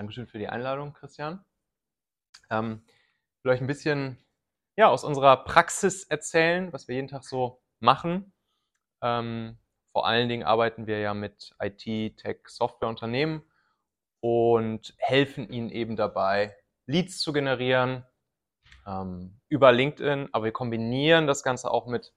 [0.00, 1.44] Dankeschön für die Einladung, Christian.
[2.48, 2.82] Ähm,
[3.44, 4.16] euch ein bisschen
[4.74, 8.32] ja, aus unserer Praxis erzählen, was wir jeden Tag so machen.
[9.02, 9.58] Ähm,
[9.92, 13.42] vor allen Dingen arbeiten wir ja mit IT, Tech, Softwareunternehmen
[14.20, 16.56] und helfen ihnen eben dabei,
[16.86, 18.06] Leads zu generieren
[18.86, 22.14] ähm, über LinkedIn, aber wir kombinieren das Ganze auch mit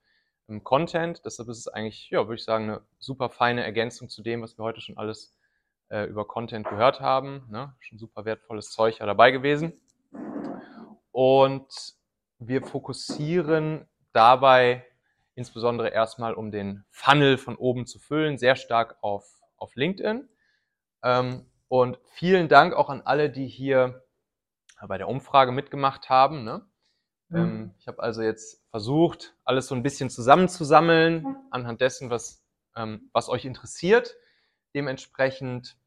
[0.47, 1.21] ähm, Content.
[1.25, 4.57] Deshalb ist es eigentlich, ja, würde ich sagen, eine super feine Ergänzung zu dem, was
[4.57, 5.38] wir heute schon alles
[5.93, 7.46] äh, über Content gehört haben.
[7.50, 7.75] Ne?
[7.79, 9.79] Schon super wertvolles Zeug ja dabei gewesen.
[11.11, 11.93] Und
[12.39, 14.86] wir fokussieren dabei
[15.36, 19.25] insbesondere erstmal, um den Funnel von oben zu füllen, sehr stark auf,
[19.56, 20.28] auf LinkedIn.
[21.04, 24.04] Ähm, und vielen Dank auch an alle, die hier
[24.88, 26.44] bei der Umfrage mitgemacht haben.
[26.44, 26.66] Ne?
[27.30, 27.38] Mhm.
[27.38, 32.44] Ähm, ich habe also jetzt versucht, alles so ein bisschen zusammenzusammeln anhand dessen, was,
[32.75, 34.16] ähm, was euch interessiert.
[34.73, 35.78] Dementsprechend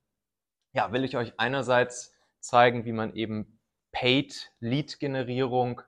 [0.76, 3.58] ja, will ich euch einerseits zeigen, wie man eben
[3.92, 5.80] Paid Lead Generierung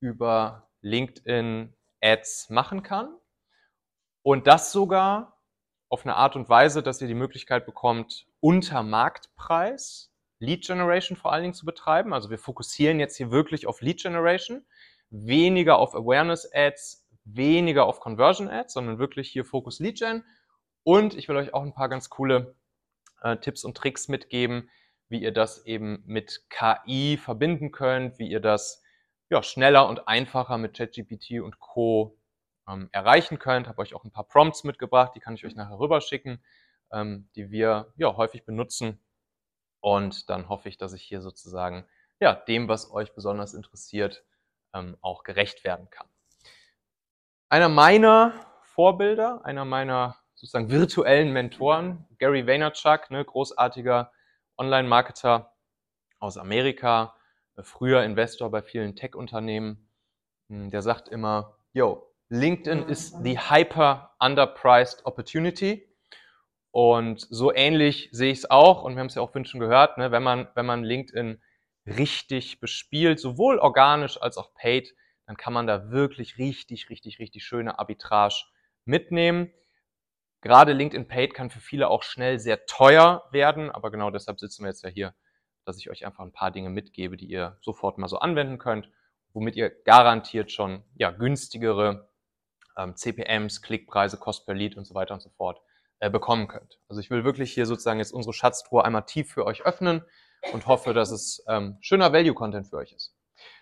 [0.00, 3.14] über LinkedIn Ads machen kann.
[4.22, 5.38] Und das sogar
[5.90, 11.30] auf eine Art und Weise, dass ihr die Möglichkeit bekommt, unter Marktpreis Lead Generation vor
[11.30, 12.14] allen Dingen zu betreiben.
[12.14, 14.64] Also wir fokussieren jetzt hier wirklich auf Lead Generation,
[15.10, 20.24] weniger auf Awareness Ads, weniger auf Conversion Ads, sondern wirklich hier Fokus Lead Gen.
[20.84, 22.56] Und ich will euch auch ein paar ganz coole
[23.22, 24.70] äh, Tipps und Tricks mitgeben,
[25.08, 28.82] wie ihr das eben mit KI verbinden könnt, wie ihr das
[29.30, 32.18] ja, schneller und einfacher mit ChatGPT und Co.
[32.68, 33.66] Ähm, erreichen könnt.
[33.66, 36.44] Habe euch auch ein paar Prompts mitgebracht, die kann ich euch nachher rüberschicken,
[36.92, 39.02] ähm, die wir ja, häufig benutzen.
[39.80, 41.86] Und dann hoffe ich, dass ich hier sozusagen
[42.20, 44.24] ja, dem, was euch besonders interessiert,
[44.72, 46.06] ähm, auch gerecht werden kann.
[47.48, 54.10] Einer meiner Vorbilder, einer meiner sozusagen virtuellen Mentoren, Gary Vaynerchuk, ne, großartiger
[54.58, 55.52] Online-Marketer
[56.18, 57.14] aus Amerika,
[57.56, 59.88] äh, früher Investor bei vielen Tech-Unternehmen,
[60.48, 65.88] hm, der sagt immer, yo, LinkedIn is the hyper underpriced opportunity.
[66.72, 69.96] Und so ähnlich sehe ich es auch, und wir haben es ja auch schon gehört,
[69.96, 71.40] ne, wenn, man, wenn man LinkedIn
[71.86, 74.92] richtig bespielt, sowohl organisch als auch paid,
[75.26, 78.42] dann kann man da wirklich richtig, richtig, richtig schöne Arbitrage
[78.84, 79.52] mitnehmen.
[80.42, 84.64] Gerade LinkedIn Paid kann für viele auch schnell sehr teuer werden, aber genau deshalb sitzen
[84.64, 85.14] wir jetzt ja hier,
[85.64, 88.90] dass ich euch einfach ein paar Dinge mitgebe, die ihr sofort mal so anwenden könnt,
[89.32, 92.10] womit ihr garantiert schon ja, günstigere
[92.76, 95.62] ähm, CPMs, Klickpreise, Cost per Lead und so weiter und so fort
[96.00, 96.80] äh, bekommen könnt.
[96.88, 100.02] Also ich will wirklich hier sozusagen jetzt unsere Schatztruhe einmal tief für euch öffnen
[100.52, 103.14] und hoffe, dass es ähm, schöner Value-Content für euch ist.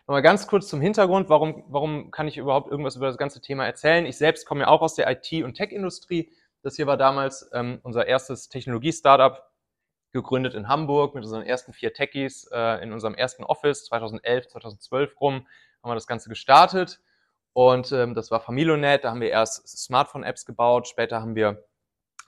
[0.06, 3.66] Nochmal ganz kurz zum Hintergrund, warum, warum kann ich überhaupt irgendwas über das ganze Thema
[3.66, 4.06] erzählen?
[4.06, 6.32] Ich selbst komme ja auch aus der IT- und Tech-Industrie.
[6.62, 9.50] Das hier war damals ähm, unser erstes Technologie-Startup,
[10.12, 15.20] gegründet in Hamburg mit unseren ersten vier Techies äh, in unserem ersten Office 2011, 2012
[15.20, 15.46] rum
[15.82, 17.00] haben wir das Ganze gestartet
[17.52, 19.04] und ähm, das war Familonet.
[19.04, 21.64] Da haben wir erst Smartphone-Apps gebaut, später haben wir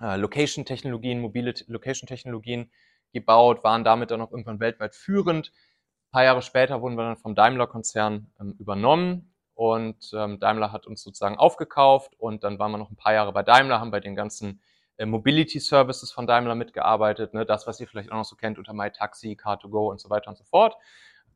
[0.00, 2.70] äh, Location-Technologien, mobile Location-Technologien
[3.12, 5.48] gebaut, waren damit dann auch irgendwann weltweit führend.
[5.48, 9.31] Ein paar Jahre später wurden wir dann vom Daimler-Konzern ähm, übernommen
[9.62, 13.32] und ähm, Daimler hat uns sozusagen aufgekauft und dann waren wir noch ein paar Jahre
[13.32, 14.60] bei Daimler, haben bei den ganzen
[14.96, 18.58] äh, Mobility Services von Daimler mitgearbeitet, ne, das, was ihr vielleicht auch noch so kennt
[18.58, 20.74] unter MyTaxi, Car2Go und so weiter und so fort.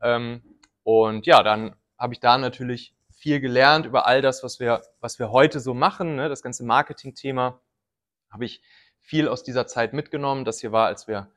[0.03, 0.43] Ähm,
[0.83, 5.21] und ja, dann habe ich da natürlich viel gelernt über all das, was wir, was
[5.21, 7.61] wir heute so machen, ne, das ganze Marketing-Thema
[8.33, 8.61] habe ich
[8.99, 10.45] viel aus dieser Zeit mitgenommen.
[10.45, 11.31] Das hier war, als wir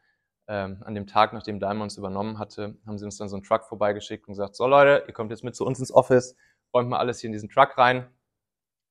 [0.47, 3.43] ähm, an dem Tag, nachdem Daimler uns übernommen hatte, haben sie uns dann so einen
[3.43, 6.35] Truck vorbeigeschickt und gesagt, so Leute, ihr kommt jetzt mit zu uns ins Office,
[6.73, 8.09] räumt mal alles hier in diesen Truck rein.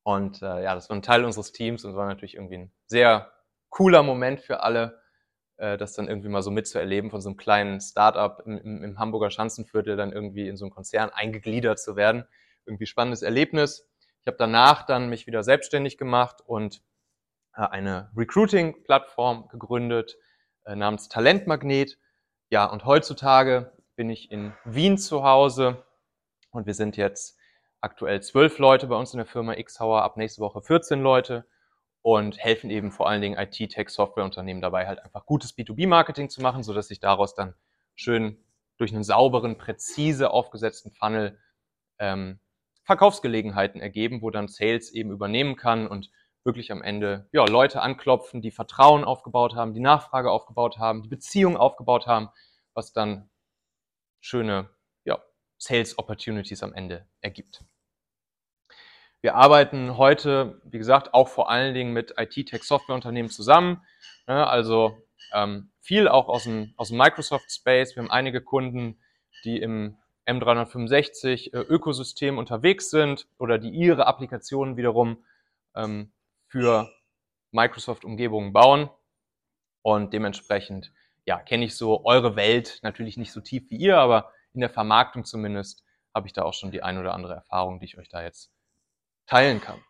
[0.02, 3.32] Und äh, ja, das war ein Teil unseres Teams und war natürlich irgendwie ein sehr
[3.68, 5.02] cooler Moment für alle,
[5.58, 8.98] äh, das dann irgendwie mal so mitzuerleben, von so einem kleinen Startup im, im, im
[8.98, 12.24] Hamburger Schanzenviertel dann irgendwie in so einen Konzern eingegliedert zu werden.
[12.64, 13.88] Irgendwie spannendes Erlebnis.
[14.22, 16.82] Ich habe danach dann mich wieder selbstständig gemacht und
[17.54, 20.16] äh, eine Recruiting-Plattform gegründet
[20.64, 21.98] äh, namens Talentmagnet.
[22.50, 25.84] Ja, und heutzutage bin ich in Wien zu Hause
[26.50, 27.37] und wir sind jetzt
[27.80, 31.46] aktuell zwölf Leute bei uns in der Firma Xhauer, ab nächste Woche 14 Leute
[32.02, 36.88] und helfen eben vor allen Dingen IT-Tech-Software-Unternehmen dabei, halt einfach gutes B2B-Marketing zu machen, sodass
[36.88, 37.54] sich daraus dann
[37.94, 38.42] schön
[38.78, 41.38] durch einen sauberen, präzise aufgesetzten Funnel
[41.98, 42.38] ähm,
[42.84, 46.10] Verkaufsgelegenheiten ergeben, wo dann Sales eben übernehmen kann und
[46.44, 51.08] wirklich am Ende ja, Leute anklopfen, die Vertrauen aufgebaut haben, die Nachfrage aufgebaut haben, die
[51.08, 52.30] Beziehung aufgebaut haben,
[52.72, 53.28] was dann
[54.20, 54.70] schöne
[55.58, 57.64] Sales Opportunities am Ende ergibt.
[59.20, 63.82] Wir arbeiten heute, wie gesagt, auch vor allen Dingen mit IT-Tech-Software-Unternehmen zusammen.
[64.26, 64.96] Also
[65.32, 67.94] Ähm, viel auch aus dem, aus dem Microsoft Space.
[67.94, 68.98] Wir haben einige Kunden,
[69.44, 75.24] die im M365 äh, unterwegs sind oder die ihre Applikationen wiederum
[75.74, 76.12] ähm,
[76.46, 76.90] für
[77.52, 78.90] Microsoft-Umgebungen bauen.
[79.82, 80.92] Und dementsprechend,
[81.26, 84.70] ja, kenne ich so eure Welt natürlich nicht so tief wie ihr, aber in der
[84.70, 88.08] Vermarktung zumindest habe ich da auch schon die ein oder andere Erfahrung, die ich euch
[88.08, 88.50] da jetzt
[89.28, 89.80] teilen kann.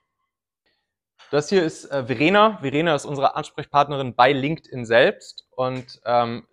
[1.30, 2.58] Das hier ist äh, Verena.
[2.58, 5.48] Verena ist unsere Ansprechpartnerin bei LinkedIn selbst.
[5.56, 6.46] Und ähm,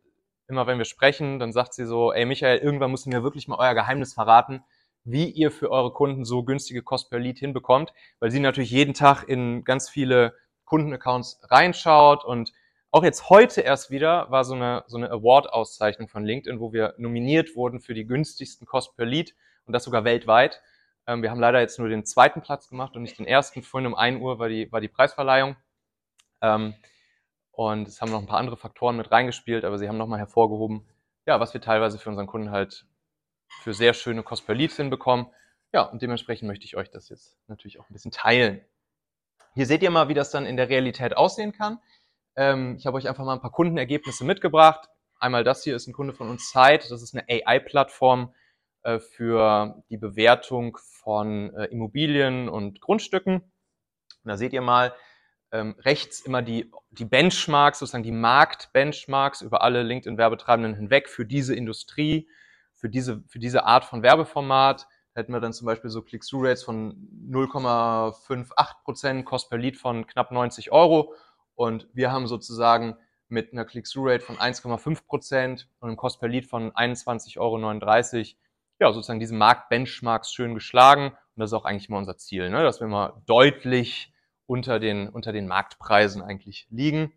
[0.47, 3.57] immer wenn wir sprechen, dann sagt sie so, ey Michael, irgendwann du mir wirklich mal
[3.59, 4.63] euer Geheimnis verraten,
[5.03, 7.91] wie ihr für eure Kunden so günstige Cost per Lead hinbekommt,
[8.21, 12.53] weil sie natürlich jeden Tag in ganz viele Kundenaccounts reinschaut und
[12.95, 16.93] auch jetzt heute erst wieder war so eine, so eine Award-Auszeichnung von LinkedIn, wo wir
[16.97, 20.61] nominiert wurden für die günstigsten Cost per Lead und das sogar weltweit.
[21.05, 23.63] Ähm, wir haben leider jetzt nur den zweiten Platz gemacht und nicht den ersten.
[23.63, 25.57] Vorhin um 1 Uhr war die, war die Preisverleihung.
[26.39, 26.73] Ähm,
[27.51, 30.87] und es haben noch ein paar andere Faktoren mit reingespielt, aber sie haben nochmal hervorgehoben,
[31.25, 32.85] ja, was wir teilweise für unseren Kunden halt
[33.61, 35.27] für sehr schöne Cost per Leads hinbekommen.
[35.73, 38.61] Ja, und dementsprechend möchte ich euch das jetzt natürlich auch ein bisschen teilen.
[39.53, 41.79] Hier seht ihr mal, wie das dann in der Realität aussehen kann.
[42.35, 44.89] Ähm, ich habe euch einfach mal ein paar Kundenergebnisse mitgebracht.
[45.19, 46.89] Einmal das hier ist ein Kunde von uns Zeit.
[46.91, 48.33] Das ist eine AI-Plattform,
[48.85, 53.37] äh, für die Bewertung von äh, Immobilien und Grundstücken.
[53.37, 53.43] Und
[54.23, 54.93] da seht ihr mal
[55.51, 61.55] ähm, rechts immer die, die Benchmarks, sozusagen die Marktbenchmarks über alle LinkedIn-Werbetreibenden hinweg für diese
[61.55, 62.29] Industrie,
[62.73, 64.87] für diese, für diese Art von Werbeformat.
[65.15, 70.31] Hätten wir dann zum Beispiel so Click-Through-Rates von 0,58 Prozent, Cost per Lead von knapp
[70.31, 71.15] 90 Euro.
[71.55, 72.97] Und wir haben sozusagen
[73.27, 77.59] mit einer Click-Through-Rate von 1,5 Prozent und einem Cost per Lead von 21,39 Euro
[78.79, 81.11] ja, sozusagen diese Marktbenchmarks schön geschlagen.
[81.11, 82.63] Und das ist auch eigentlich mal unser Ziel, ne?
[82.63, 84.13] dass wir mal deutlich
[84.45, 87.13] unter den, unter den Marktpreisen eigentlich liegen.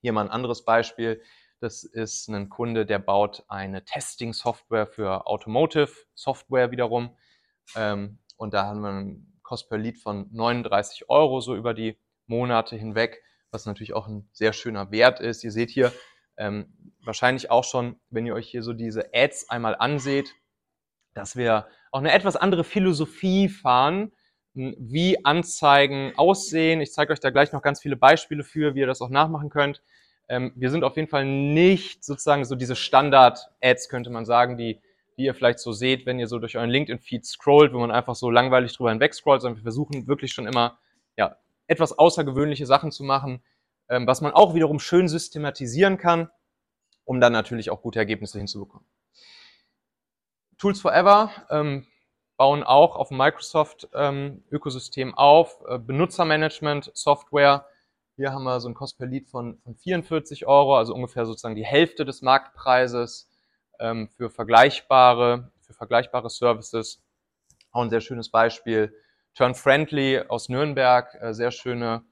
[0.00, 1.22] Hier mal ein anderes Beispiel.
[1.60, 7.16] Das ist ein Kunde, der baut eine Testing-Software für Automotive-Software wiederum.
[7.74, 11.98] Ähm, und da haben wir einen Cost per Lead von 39 Euro so über die
[12.26, 13.22] Monate hinweg,
[13.54, 15.44] was natürlich auch ein sehr schöner Wert ist.
[15.44, 15.92] Ihr seht hier
[16.36, 16.66] ähm,
[17.02, 20.34] wahrscheinlich auch schon, wenn ihr euch hier so diese Ads einmal anseht,
[21.14, 24.12] dass wir auch eine etwas andere Philosophie fahren,
[24.54, 26.80] hm, wie Anzeigen aussehen.
[26.80, 29.48] Ich zeige euch da gleich noch ganz viele Beispiele für, wie ihr das auch nachmachen
[29.48, 29.80] könnt.
[30.28, 34.80] Ähm, wir sind auf jeden Fall nicht sozusagen so diese Standard-Ads, könnte man sagen, die,
[35.16, 38.16] die ihr vielleicht so seht, wenn ihr so durch euren LinkedIn-Feed scrollt, wo man einfach
[38.16, 40.78] so langweilig drüber hinweg scrollt, sondern wir versuchen wirklich schon immer
[41.16, 43.42] ja, etwas außergewöhnliche Sachen zu machen,
[43.88, 46.30] ähm, was man auch wiederum schön systematisieren kann,
[47.04, 48.86] um dann natürlich auch gute Ergebnisse hinzubekommen.
[50.58, 51.86] Tools Forever ähm,
[52.36, 55.62] bauen auch auf dem Microsoft-Ökosystem ähm, auf.
[55.68, 57.66] Äh, Benutzermanagement-Software.
[58.16, 61.56] Hier haben wir so ein Cost per Lead von, von 44 Euro, also ungefähr sozusagen
[61.56, 63.28] die Hälfte des Marktpreises
[63.80, 67.02] ähm, für vergleichbare, für vergleichbare Services.
[67.72, 68.94] Auch ein sehr schönes Beispiel.
[69.34, 72.04] Turn Friendly aus Nürnberg, äh, sehr schöne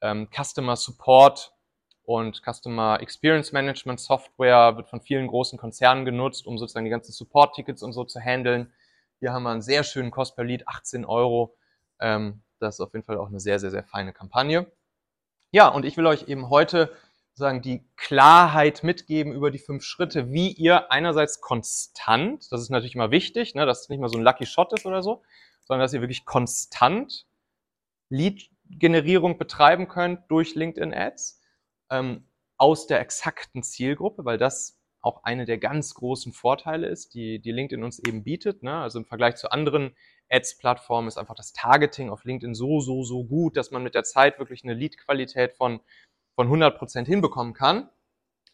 [0.00, 1.52] ähm, Customer Support
[2.02, 7.12] und Customer Experience Management Software wird von vielen großen Konzernen genutzt, um sozusagen die ganzen
[7.12, 8.72] Support-Tickets und so zu handeln.
[9.20, 11.56] Hier haben wir einen sehr schönen Cost per Lead, 18 Euro.
[12.00, 14.70] Ähm, das ist auf jeden Fall auch eine sehr, sehr, sehr feine Kampagne.
[15.50, 16.92] Ja, und ich will euch eben heute
[17.34, 22.94] sagen, die Klarheit mitgeben über die fünf Schritte, wie ihr einerseits konstant, das ist natürlich
[22.94, 25.22] immer wichtig, ne, dass es nicht mal so ein Lucky Shot ist oder so,
[25.64, 27.26] sondern dass ihr wirklich konstant
[28.08, 31.40] Lead-Generierung betreiben könnt durch LinkedIn Ads
[31.90, 37.38] ähm, aus der exakten Zielgruppe, weil das auch eine der ganz großen Vorteile ist, die,
[37.40, 38.62] die LinkedIn uns eben bietet.
[38.62, 38.74] Ne?
[38.78, 39.94] Also im Vergleich zu anderen
[40.30, 44.04] Ads-Plattformen ist einfach das Targeting auf LinkedIn so, so, so gut, dass man mit der
[44.04, 45.80] Zeit wirklich eine Lead-Qualität von,
[46.34, 47.88] von 100% hinbekommen kann.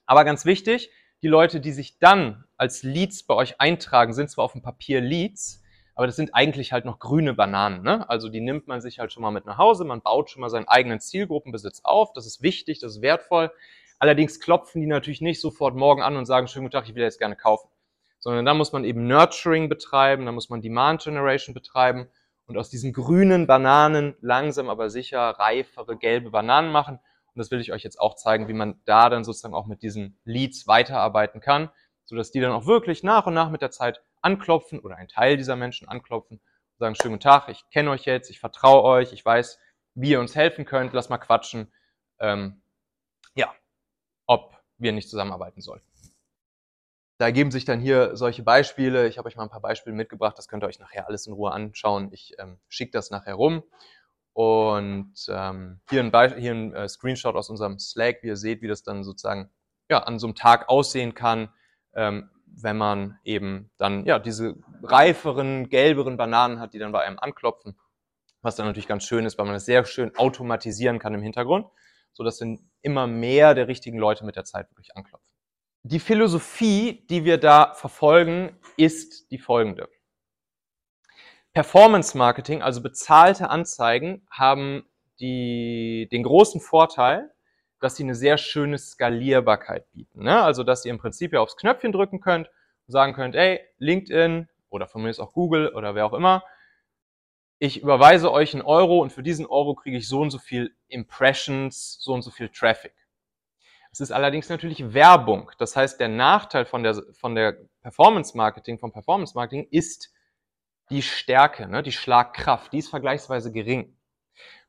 [0.07, 0.91] Aber ganz wichtig,
[1.23, 5.01] die Leute, die sich dann als Leads bei euch eintragen, sind zwar auf dem Papier
[5.01, 5.63] Leads,
[5.95, 7.83] aber das sind eigentlich halt noch grüne Bananen.
[7.83, 8.09] Ne?
[8.09, 10.49] Also die nimmt man sich halt schon mal mit nach Hause, man baut schon mal
[10.49, 13.51] seinen eigenen Zielgruppenbesitz auf, das ist wichtig, das ist wertvoll.
[13.99, 17.03] Allerdings klopfen die natürlich nicht sofort morgen an und sagen, schönen guten Tag, ich will
[17.03, 17.69] jetzt gerne kaufen.
[18.19, 22.09] Sondern da muss man eben Nurturing betreiben, da muss man Demand Generation betreiben
[22.47, 26.99] und aus diesen grünen Bananen langsam aber sicher reifere gelbe Bananen machen.
[27.35, 29.83] Und das will ich euch jetzt auch zeigen, wie man da dann sozusagen auch mit
[29.83, 31.71] diesen Leads weiterarbeiten kann,
[32.05, 35.37] sodass die dann auch wirklich nach und nach mit der Zeit anklopfen oder ein Teil
[35.37, 39.13] dieser Menschen anklopfen und sagen, schönen guten Tag, ich kenne euch jetzt, ich vertraue euch,
[39.13, 39.59] ich weiß,
[39.95, 41.73] wie ihr uns helfen könnt, lass mal quatschen.
[42.19, 42.63] Ähm,
[43.35, 43.55] ja,
[44.27, 45.87] ob wir nicht zusammenarbeiten sollten.
[47.19, 49.07] Da ergeben sich dann hier solche Beispiele.
[49.07, 51.35] Ich habe euch mal ein paar Beispiele mitgebracht, das könnt ihr euch nachher alles in
[51.35, 52.11] Ruhe anschauen.
[52.13, 53.63] Ich ähm, schicke das nachher rum.
[54.41, 58.63] Und ähm, hier ein, Be hier ein äh, Screenshot aus unserem Slack, wie ihr seht,
[58.63, 59.51] wie das dann sozusagen
[59.91, 61.51] ja, an so einem Tag aussehen kann,
[61.93, 67.19] ähm, wenn man eben dann ja diese reiferen, gelberen Bananen hat, die dann bei einem
[67.19, 67.79] anklopfen.
[68.41, 71.67] Was dann natürlich ganz schön ist, weil man das sehr schön automatisieren kann im Hintergrund,
[72.15, 75.29] sodass dann immer mehr der richtigen Leute mit der Zeit wirklich anklopfen.
[75.83, 79.91] Die Philosophie, die wir da verfolgen, ist die folgende.
[81.53, 84.85] Performance Marketing, also bezahlte Anzeigen, haben
[85.19, 87.31] die, den großen Vorteil,
[87.81, 90.25] dass sie eine sehr schöne Skalierbarkeit bieten.
[90.25, 90.41] Ne?
[90.43, 92.49] Also, dass ihr im Prinzip ja aufs Knöpfchen drücken könnt
[92.87, 96.45] und sagen könnt, ey, LinkedIn oder von mir ist auch Google oder wer auch immer,
[97.59, 100.75] ich überweise euch einen Euro und für diesen Euro kriege ich so und so viel
[100.89, 102.95] Impressions, so und so viel Traffic.
[103.93, 105.51] Es ist allerdings natürlich Werbung.
[105.59, 110.11] Das heißt, der Nachteil von der, von der Performance Marketing, vom Performance Marketing ist
[110.91, 112.73] die Stärke, ne, die Schlagkraft.
[112.73, 113.97] Die ist vergleichsweise gering.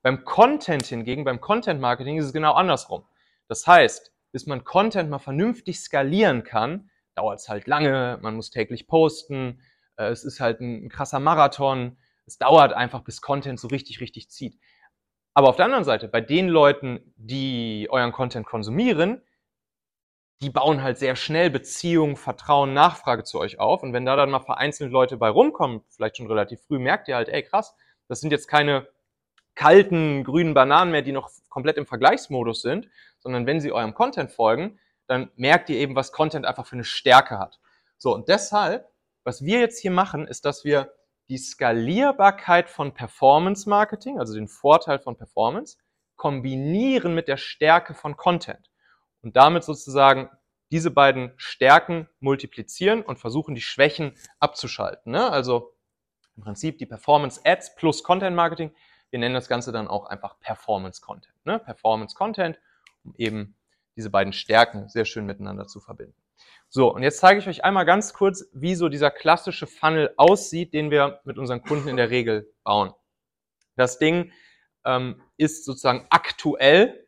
[0.01, 3.05] Beim Content hingegen, beim Content Marketing ist es genau andersrum.
[3.47, 8.49] Das heißt, bis man Content mal vernünftig skalieren kann, dauert es halt lange, man muss
[8.49, 9.61] täglich posten,
[9.97, 13.99] äh, es ist halt ein, ein krasser Marathon, es dauert einfach, bis Content so richtig,
[13.99, 14.57] richtig zieht.
[15.33, 19.21] Aber auf der anderen Seite, bei den Leuten, die euren Content konsumieren,
[20.41, 23.83] die bauen halt sehr schnell Beziehungen, Vertrauen, Nachfrage zu euch auf.
[23.83, 27.15] Und wenn da dann mal vereinzelt Leute bei rumkommen, vielleicht schon relativ früh, merkt ihr
[27.15, 27.75] halt, ey krass,
[28.07, 28.87] das sind jetzt keine
[29.53, 34.31] kalten grünen Bananen mehr, die noch komplett im Vergleichsmodus sind, sondern wenn sie eurem Content
[34.31, 37.59] folgen, dann merkt ihr eben, was Content einfach für eine Stärke hat.
[37.97, 38.89] So, und deshalb,
[39.23, 40.93] was wir jetzt hier machen, ist, dass wir
[41.29, 45.77] die Skalierbarkeit von Performance Marketing, also den Vorteil von Performance,
[46.15, 48.70] kombinieren mit der Stärke von Content.
[49.21, 50.29] Und damit sozusagen
[50.71, 55.11] diese beiden Stärken multiplizieren und versuchen, die Schwächen abzuschalten.
[55.11, 55.29] Ne?
[55.29, 55.75] Also
[56.37, 58.73] im Prinzip die Performance Ads plus Content Marketing
[59.11, 61.35] wir nennen das Ganze dann auch einfach Performance Content.
[61.45, 61.59] Ne?
[61.59, 62.59] Performance Content,
[63.03, 63.55] um eben
[63.95, 66.15] diese beiden Stärken sehr schön miteinander zu verbinden.
[66.69, 70.73] So, und jetzt zeige ich euch einmal ganz kurz, wie so dieser klassische Funnel aussieht,
[70.73, 72.93] den wir mit unseren Kunden in der Regel bauen.
[73.75, 74.31] Das Ding
[74.85, 77.05] ähm, ist sozusagen aktuell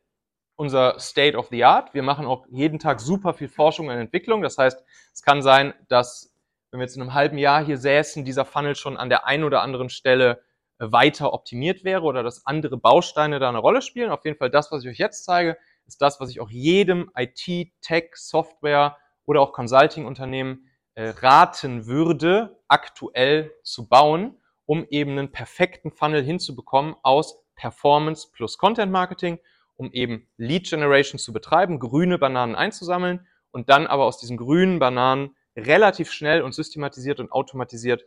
[0.55, 1.93] unser State of the Art.
[1.93, 4.41] Wir machen auch jeden Tag super viel Forschung und Entwicklung.
[4.41, 4.83] Das heißt,
[5.13, 6.33] es kann sein, dass,
[6.71, 9.43] wenn wir jetzt in einem halben Jahr hier säßen, dieser Funnel schon an der einen
[9.43, 10.43] oder anderen Stelle
[10.79, 14.11] weiter optimiert wäre oder dass andere Bausteine da eine Rolle spielen.
[14.11, 17.11] Auf jeden Fall das, was ich euch jetzt zeige, ist das, was ich auch jedem
[17.15, 25.31] IT, Tech, Software oder auch Consulting-Unternehmen äh, raten würde, aktuell zu bauen, um eben einen
[25.31, 29.39] perfekten Funnel hinzubekommen aus Performance plus Content Marketing,
[29.75, 34.79] um eben Lead Generation zu betreiben, grüne Bananen einzusammeln und dann aber aus diesen grünen
[34.79, 38.05] Bananen relativ schnell und systematisiert und automatisiert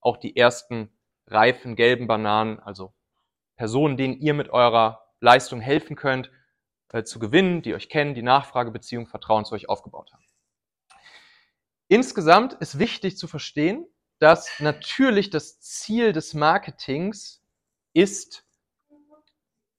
[0.00, 0.90] auch die ersten
[1.26, 2.94] reifen gelben Bananen, also
[3.56, 6.30] Personen, denen ihr mit eurer Leistung helfen könnt,
[6.92, 10.24] äh, zu gewinnen, die euch kennen, die Nachfragebeziehung, Vertrauen zu euch aufgebaut haben.
[11.88, 13.86] Insgesamt ist wichtig zu verstehen,
[14.18, 17.42] dass natürlich das Ziel des Marketings
[17.92, 18.44] ist,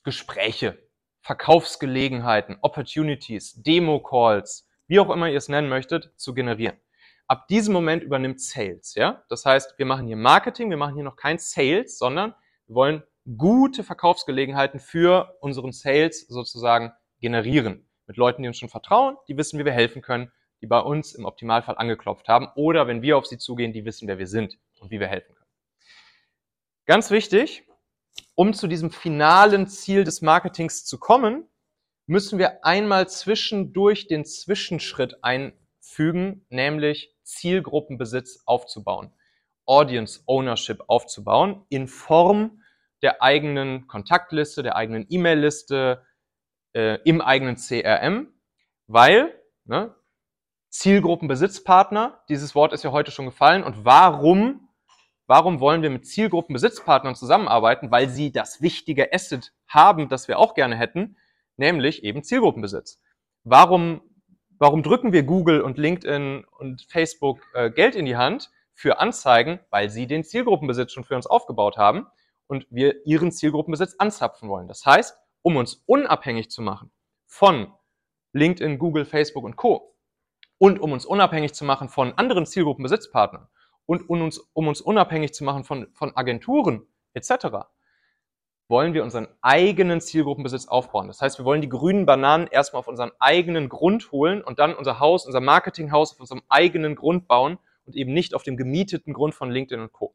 [0.03, 0.86] Gespräche,
[1.27, 6.77] Verkaufsgelegenheiten, Opportunities, Demo-Calls, wie auch immer ihr es nennen möchtet, zu generieren.
[7.27, 9.25] Ab diesem Moment übernimmt Sales, ja?
[9.27, 12.33] Das heißt, wir machen hier Marketing, wir machen hier noch kein Sales, sondern
[12.67, 13.03] wir wollen
[13.35, 17.89] gute Verkaufsgelegenheiten für unseren Sales sozusagen generieren.
[18.05, 20.31] Mit Leuten, die uns schon vertrauen, die wissen, wie wir helfen können,
[20.61, 24.07] die bei uns im Optimalfall angeklopft haben oder wenn wir auf sie zugehen, die wissen,
[24.07, 25.51] wer wir sind und wie wir helfen können.
[26.85, 27.66] Ganz wichtig,
[28.37, 31.49] um zu diesem finalen Ziel des Marketings zu kommen,
[32.05, 39.11] müssen wir einmal zwischendurch den Zwischenschritt einfügen, nämlich Zielgruppenbesitz aufzubauen,
[39.65, 42.61] Audience Ownership aufzubauen in Form
[43.01, 46.05] der eigenen Kontaktliste, der eigenen E-Mail-Liste,
[46.73, 48.31] äh, im eigenen CRM,
[48.85, 49.33] weil
[49.65, 49.95] ne,
[50.69, 54.66] Zielgruppenbesitzpartner, dieses Wort ist ja heute schon gefallen, und warum,
[55.27, 57.91] warum wollen wir mit Zielgruppenbesitzpartnern zusammenarbeiten?
[57.91, 61.17] Weil sie das wichtige Asset haben, das wir auch gerne hätten,
[61.57, 62.99] nämlich eben Zielgruppenbesitz.
[63.43, 64.01] Warum
[64.59, 69.59] Warum drücken wir Google und LinkedIn und Facebook äh, Geld in die Hand für Anzeigen?
[69.69, 72.07] Weil sie den Zielgruppenbesitz schon für uns aufgebaut haben
[72.47, 74.67] und wir ihren Zielgruppenbesitz anzapfen wollen.
[74.67, 76.91] Das heißt, um uns unabhängig zu machen
[77.27, 77.71] von
[78.33, 79.95] LinkedIn, Google, Facebook und Co.
[80.57, 83.47] und um uns unabhängig zu machen von anderen Zielgruppenbesitzpartnern
[83.87, 87.47] und um uns, um uns unabhängig zu machen von, von Agenturen etc.,
[88.69, 91.07] wollen wir unseren eigenen Zielgruppenbesitz aufbauen.
[91.07, 94.75] Das heißt, wir wollen die grünen Bananen erstmal auf unseren eigenen Grund holen und dann
[94.75, 99.13] unser Haus, unser Marketinghaus auf unserem eigenen Grund bauen und eben nicht auf dem gemieteten
[99.13, 100.13] Grund von LinkedIn und Co.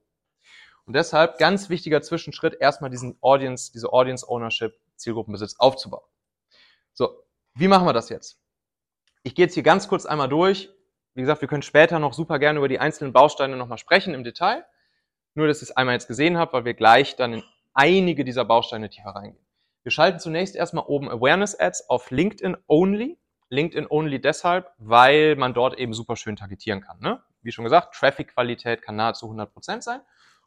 [0.85, 6.05] Und deshalb ganz wichtiger Zwischenschritt, erstmal diesen Audience, diese Audience Ownership Zielgruppenbesitz aufzubauen.
[6.93, 7.25] So,
[7.55, 8.39] wie machen wir das jetzt?
[9.23, 10.71] Ich gehe jetzt hier ganz kurz einmal durch.
[11.15, 14.25] Wie gesagt, wir können später noch super gerne über die einzelnen Bausteine nochmal sprechen im
[14.25, 14.65] Detail.
[15.35, 17.43] Nur, dass ihr es einmal jetzt gesehen habt, weil wir gleich dann in
[17.75, 19.45] einige dieser Bausteine tiefer reingehen.
[19.83, 23.19] Wir schalten zunächst erstmal oben Awareness Ads auf LinkedIn Only.
[23.49, 26.99] LinkedIn Only deshalb, weil man dort eben super schön targetieren kann.
[27.01, 27.23] Ne?
[27.43, 30.01] Wie schon gesagt, Traffic-Qualität kann nahezu 100% sein.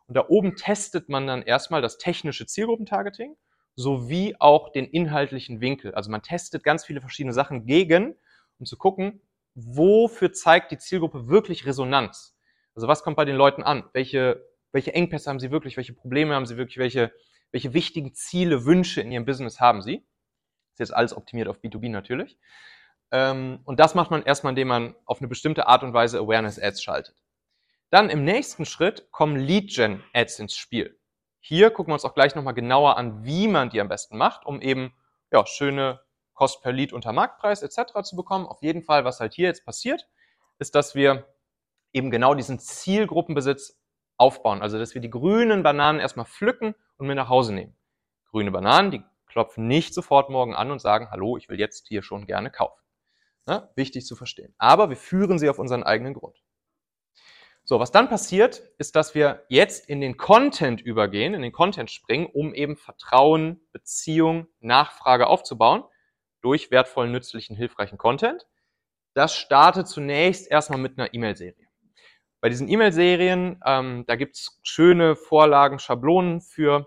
[0.08, 3.36] Und da oben testet man dann erstmal das technische Zielgruppentargeting
[3.76, 5.94] sowie auch den inhaltlichen Winkel.
[5.94, 8.16] Also man testet ganz viele verschiedene Sachen gegen,
[8.58, 9.22] um zu gucken,
[9.56, 12.38] wofür zeigt die Zielgruppe wirklich Resonanz.
[12.76, 13.90] Also was kommt bei den Leuten an?
[13.94, 15.78] Welche, welche Engpässe haben sie wirklich?
[15.78, 16.78] Welche Probleme haben sie wirklich?
[16.78, 17.14] Welche,
[17.52, 20.06] welche wichtigen Ziele, Wünsche in ihrem Business haben sie?
[20.74, 22.38] Ist jetzt alles optimiert auf B2B natürlich.
[23.12, 26.84] Ähm, und das macht man erstmal, indem man auf eine bestimmte Art und Weise Awareness-Ads
[26.84, 27.16] schaltet.
[27.90, 31.00] Dann im nächsten Schritt kommen Lead-Gen-Ads ins Spiel.
[31.40, 34.46] Hier gucken wir uns auch gleich nochmal genauer an, wie man die am besten macht,
[34.46, 34.94] um eben
[35.32, 36.02] ja, schöne
[36.36, 38.04] Kost per Lead unter Marktpreis etc.
[38.04, 38.46] zu bekommen.
[38.46, 40.08] Auf jeden Fall, was halt hier jetzt passiert,
[40.60, 41.26] ist, dass wir
[41.94, 43.80] eben genau diesen Zielgruppenbesitz
[44.18, 44.62] aufbauen.
[44.62, 47.76] Also, dass wir die grünen Bananen erstmal pflücken und mit nach Hause nehmen.
[48.30, 52.04] Grüne Bananen, die klopfen nicht sofort morgen an und sagen, hallo, ich will jetzt hier
[52.04, 52.82] schon gerne kaufen.
[53.48, 53.70] Ne?
[53.76, 54.54] Wichtig zu verstehen.
[54.58, 56.42] Aber wir führen sie auf unseren eigenen Grund.
[57.64, 61.90] So, was dann passiert, ist, dass wir jetzt in den Content übergehen, in den Content
[61.90, 65.84] springen, um eben Vertrauen, Beziehung, Nachfrage aufzubauen
[66.46, 68.46] durch wertvollen, nützlichen, hilfreichen Content.
[69.16, 71.68] Das startet zunächst erstmal mit einer E-Mail-Serie.
[72.40, 76.86] Bei diesen E-Mail-Serien, ähm, da gibt's schöne Vorlagen, Schablonen für,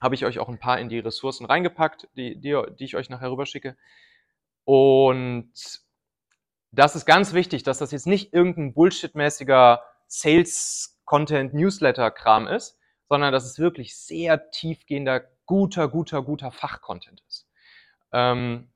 [0.00, 3.10] habe ich euch auch ein paar in die Ressourcen reingepackt, die, die, die ich euch
[3.10, 3.76] nachher rüberschicke.
[4.64, 5.52] Und
[6.70, 12.78] das ist ganz wichtig, dass das jetzt nicht irgendein bullshitmäßiger Sales-Content-Newsletter-Kram ist,
[13.10, 17.46] sondern dass es wirklich sehr tiefgehender, guter, guter, guter Fachcontent ist.
[18.12, 18.70] Ähm,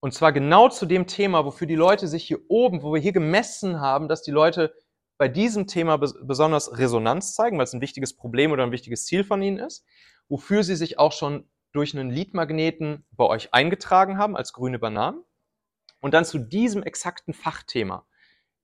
[0.00, 3.12] und zwar genau zu dem Thema, wofür die Leute sich hier oben, wo wir hier
[3.12, 4.74] gemessen haben, dass die Leute
[5.18, 9.22] bei diesem Thema besonders Resonanz zeigen, weil es ein wichtiges Problem oder ein wichtiges Ziel
[9.22, 9.84] von ihnen ist,
[10.28, 15.22] wofür sie sich auch schon durch einen Leadmagneten bei euch eingetragen haben als grüne Bananen
[16.00, 18.06] und dann zu diesem exakten Fachthema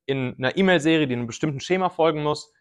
[0.06, 2.52] in einer E-Mail-Serie, die einem bestimmten Schema folgen muss,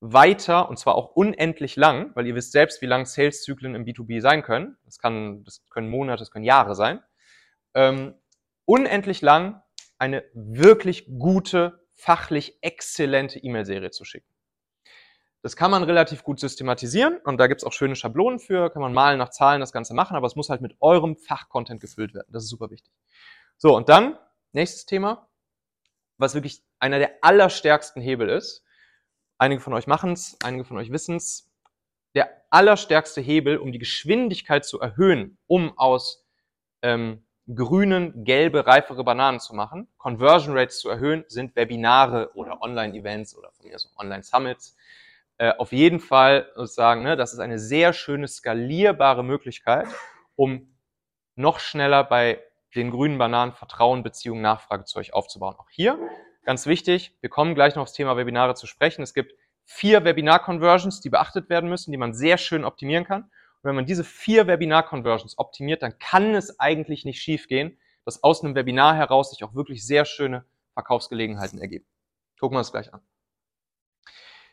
[0.00, 4.20] weiter, und zwar auch unendlich lang, weil ihr wisst selbst, wie lang Sales-Zyklen im B2B
[4.20, 4.76] sein können.
[4.84, 7.00] Das, kann, das können Monate, das können Jahre sein.
[7.74, 8.14] Ähm,
[8.64, 9.62] unendlich lang
[9.98, 14.32] eine wirklich gute, fachlich exzellente E-Mail-Serie zu schicken.
[15.42, 18.92] Das kann man relativ gut systematisieren und da gibt's auch schöne Schablonen für, kann man
[18.92, 22.28] malen nach Zahlen das Ganze machen, aber es muss halt mit eurem Fachcontent gefüllt werden.
[22.30, 22.92] Das ist super wichtig.
[23.56, 24.16] So, und dann,
[24.52, 25.28] nächstes Thema,
[26.16, 28.64] was wirklich einer der allerstärksten Hebel ist.
[29.38, 31.50] Einige von euch machen es, einige von euch wissen es.
[32.14, 36.24] Der allerstärkste Hebel, um die Geschwindigkeit zu erhöhen, um aus
[36.82, 43.36] ähm, grünen, gelbe, reifere Bananen zu machen, Conversion Rates zu erhöhen, sind Webinare oder Online-Events
[43.36, 44.76] oder von mir aus Online-Summits.
[45.38, 49.88] Äh, auf jeden Fall sozusagen, ne, das ist eine sehr schöne skalierbare Möglichkeit,
[50.36, 50.76] um
[51.34, 52.40] noch schneller bei
[52.74, 55.56] den grünen Bananen Vertrauen, Beziehung, Nachfrage zu euch aufzubauen.
[55.58, 55.98] Auch hier
[56.44, 59.02] ganz wichtig, wir kommen gleich noch aufs Thema Webinare zu sprechen.
[59.02, 63.30] Es gibt vier Webinar-Conversions, die beachtet werden müssen, die man sehr schön optimieren kann.
[63.62, 68.42] Und wenn man diese vier Webinar-Conversions optimiert, dann kann es eigentlich nicht schiefgehen, dass aus
[68.42, 70.44] einem Webinar heraus sich auch wirklich sehr schöne
[70.74, 71.86] Verkaufsgelegenheiten ergeben.
[72.40, 73.00] Gucken wir uns gleich an.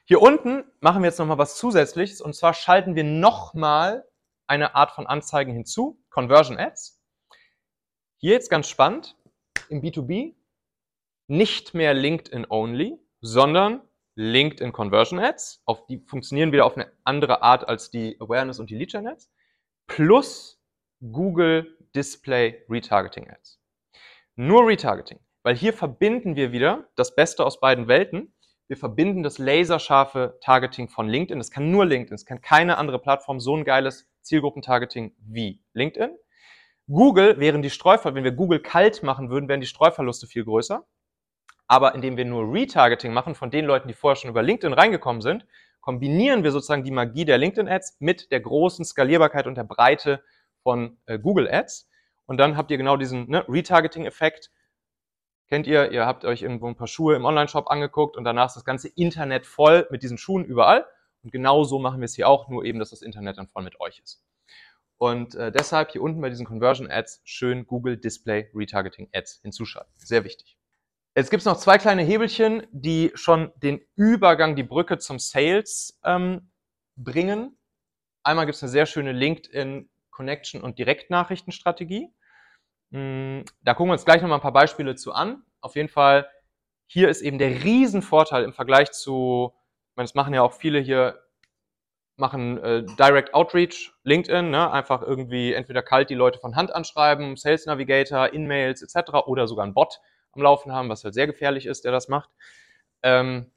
[0.05, 4.05] Hier unten machen wir jetzt nochmal was Zusätzliches und zwar schalten wir nochmal
[4.47, 6.99] eine Art von Anzeigen hinzu, Conversion Ads.
[8.17, 9.15] Hier jetzt ganz spannend,
[9.69, 10.35] im B2B
[11.27, 13.81] nicht mehr LinkedIn only, sondern
[14.19, 15.61] LinkedIn Conversion Ads.
[15.63, 19.07] Auf die funktionieren wieder auf eine andere Art als die Awareness und die Lead Gen
[19.07, 19.31] Ads.
[19.87, 20.61] Plus
[20.99, 23.61] Google Display Retargeting Ads.
[24.35, 28.35] Nur Retargeting, weil hier verbinden wir wieder das Beste aus beiden Welten.
[28.67, 31.39] Wir verbinden das laserscharfe Targeting von LinkedIn.
[31.39, 32.15] Das kann nur LinkedIn.
[32.15, 36.11] Es kann keine andere Plattform so ein geiles Zielgruppentargeting wie LinkedIn.
[36.87, 40.85] Google wären die Streuverluste, wenn wir Google kalt machen würden, wären die Streuverluste viel größer.
[41.69, 45.21] Aber indem wir nur Retargeting machen von den Leuten, die vorher schon über LinkedIn reingekommen
[45.21, 45.45] sind,
[45.81, 50.23] kombinieren wir sozusagen die Magie der LinkedIn Ads mit der großen Skalierbarkeit und der Breite
[50.63, 51.87] von äh, Google Ads.
[52.25, 54.49] Und dann habt ihr genau diesen ne, Retargeting-Effekt.
[55.47, 58.55] Kennt ihr, ihr habt euch irgendwo ein paar Schuhe im Online-Shop angeguckt und danach ist
[58.55, 60.87] das ganze Internet voll mit diesen Schuhen überall.
[61.21, 63.63] Und genau so machen wir es hier auch, nur eben, dass das Internet dann voll
[63.63, 64.23] mit euch ist.
[64.97, 69.93] Und äh, deshalb hier unten bei diesen Conversion Ads schön Google Display Retargeting Ads hinzuschalten.
[69.97, 70.58] Sehr wichtig.
[71.19, 75.99] Jetzt gibt es noch zwei kleine Hebelchen, die schon den Übergang, die Brücke zum Sales
[76.05, 76.49] ähm,
[76.95, 77.57] bringen.
[78.23, 82.07] Einmal gibt es eine sehr schöne LinkedIn Connection und Direktnachrichtenstrategie.
[82.91, 85.43] Mm, da gucken wir uns gleich nochmal ein paar Beispiele zu an.
[85.59, 86.29] Auf jeden Fall,
[86.87, 89.53] hier ist eben der Riesenvorteil im Vergleich zu,
[89.89, 91.21] ich meine, das machen ja auch viele hier,
[92.15, 94.71] machen äh, Direct Outreach, LinkedIn, ne?
[94.71, 99.27] einfach irgendwie entweder kalt die Leute von Hand anschreiben, Sales Navigator, In-Mails etc.
[99.27, 99.99] oder sogar ein Bot
[100.31, 102.29] am Laufen haben, was halt sehr gefährlich ist, der das macht.
[103.03, 103.51] Ähm,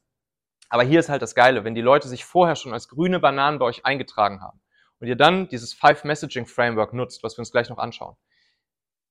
[0.68, 3.58] aber hier ist halt das Geile, wenn die Leute sich vorher schon als grüne Bananen
[3.58, 4.60] bei euch eingetragen haben
[5.00, 8.16] und ihr dann dieses Five Messaging Framework nutzt, was wir uns gleich noch anschauen,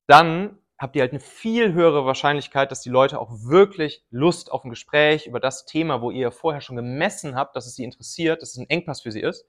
[0.07, 4.63] dann habt ihr halt eine viel höhere Wahrscheinlichkeit, dass die Leute auch wirklich Lust auf
[4.63, 8.41] ein Gespräch über das Thema, wo ihr vorher schon gemessen habt, dass es sie interessiert,
[8.41, 9.45] dass es ein Engpass für sie ist,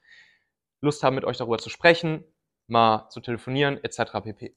[0.82, 2.24] Lust haben, mit euch darüber zu sprechen,
[2.66, 4.20] mal zu telefonieren, etc.
[4.22, 4.54] pp.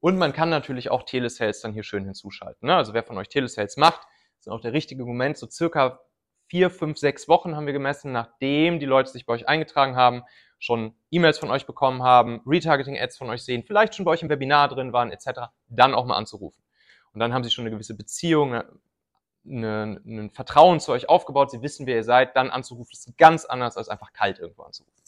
[0.00, 2.66] Und man kann natürlich auch Telesales dann hier schön hinzuschalten.
[2.66, 2.74] Ne?
[2.74, 4.00] Also wer von euch Telesales macht,
[4.38, 5.36] ist auch der richtige Moment.
[5.36, 6.00] So circa
[6.48, 10.22] vier, fünf, sechs Wochen haben wir gemessen, nachdem die Leute sich bei euch eingetragen haben,
[10.58, 14.28] schon E-Mails von euch bekommen haben, Retargeting-Ads von euch sehen, vielleicht schon bei euch im
[14.28, 16.62] Webinar drin waren, etc., dann auch mal anzurufen.
[17.12, 18.62] Und dann haben sie schon eine gewisse Beziehung,
[19.46, 23.44] eine, ein Vertrauen zu euch aufgebaut, sie wissen, wer ihr seid, dann anzurufen, ist ganz
[23.44, 25.02] anders, als einfach kalt irgendwo anzurufen.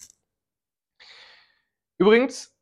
[1.98, 2.56] Übrigens,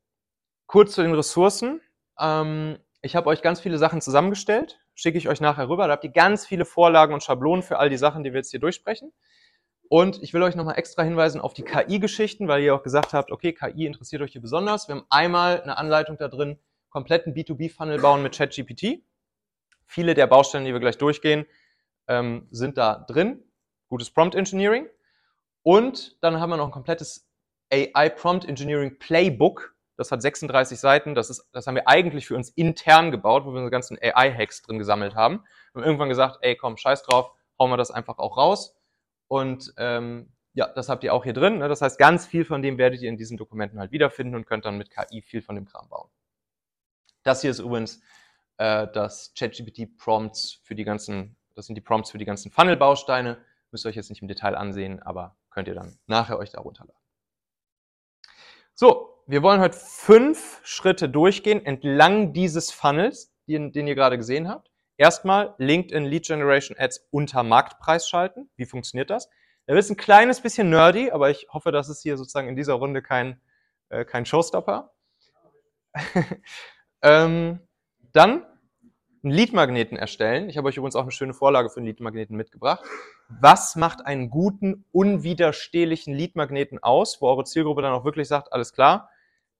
[0.67, 1.81] kurz zu den Ressourcen.
[2.21, 5.87] Ähm, ich habe euch ganz viele Sachen zusammengestellt, schicke ich euch nachher rüber.
[5.87, 8.51] Da habt ihr ganz viele Vorlagen und Schablonen für all die Sachen, die wir jetzt
[8.51, 9.13] hier durchsprechen.
[9.89, 13.33] Und ich will euch nochmal extra hinweisen auf die KI-Geschichten, weil ihr auch gesagt habt,
[13.33, 14.87] okay, KI interessiert euch hier besonders.
[14.87, 19.03] Wir haben einmal eine Anleitung da drin, kompletten B2B-Funnel bauen mit ChatGPT.
[19.87, 21.45] Viele der Baustellen, die wir gleich durchgehen,
[22.07, 23.43] ähm, sind da drin.
[23.89, 24.89] Gutes Prompt Engineering.
[25.63, 27.29] Und dann haben wir noch ein komplettes
[27.73, 31.15] AI Prompt Engineering Playbook, das hat 36 Seiten.
[31.15, 34.63] Das, ist, das haben wir eigentlich für uns intern gebaut, wo wir unsere ganzen AI-Hacks
[34.63, 35.45] drin gesammelt haben.
[35.73, 38.75] Wir haben irgendwann gesagt, ey, komm, scheiß drauf, hauen wir das einfach auch raus.
[39.29, 41.59] Und ähm, ja, das habt ihr auch hier drin.
[41.59, 41.69] Ne?
[41.69, 44.65] Das heißt, ganz viel von dem werdet ihr in diesen Dokumenten halt wiederfinden und könnt
[44.65, 46.09] dann mit KI viel von dem Kram bauen.
[47.23, 48.01] Das hier ist übrigens
[48.57, 53.37] äh, das ChatGPT Prompts für die ganzen, das sind die Prompts für die ganzen Funnel-Bausteine.
[53.71, 56.63] Müsst ihr euch jetzt nicht im Detail ansehen, aber könnt ihr dann nachher euch da
[56.63, 56.99] runterladen.
[58.75, 64.49] So, wir wollen heute fünf Schritte durchgehen entlang dieses Funnels, den, den ihr gerade gesehen
[64.49, 64.73] habt.
[64.97, 68.51] Erstmal LinkedIn Lead Generation Ads unter Marktpreis schalten.
[68.57, 69.31] Wie funktioniert das?
[69.67, 72.75] Da wird ein kleines bisschen nerdy, aber ich hoffe, dass es hier sozusagen in dieser
[72.75, 73.41] Runde kein,
[73.89, 74.91] äh, kein Showstopper.
[77.03, 77.61] ähm,
[78.13, 78.45] dann
[79.23, 80.49] einen Leadmagneten erstellen.
[80.49, 82.83] Ich habe euch übrigens auch eine schöne Vorlage für einen Leadmagneten mitgebracht.
[83.29, 88.73] Was macht einen guten, unwiderstehlichen Leadmagneten aus, wo eure Zielgruppe dann auch wirklich sagt, alles
[88.73, 89.09] klar,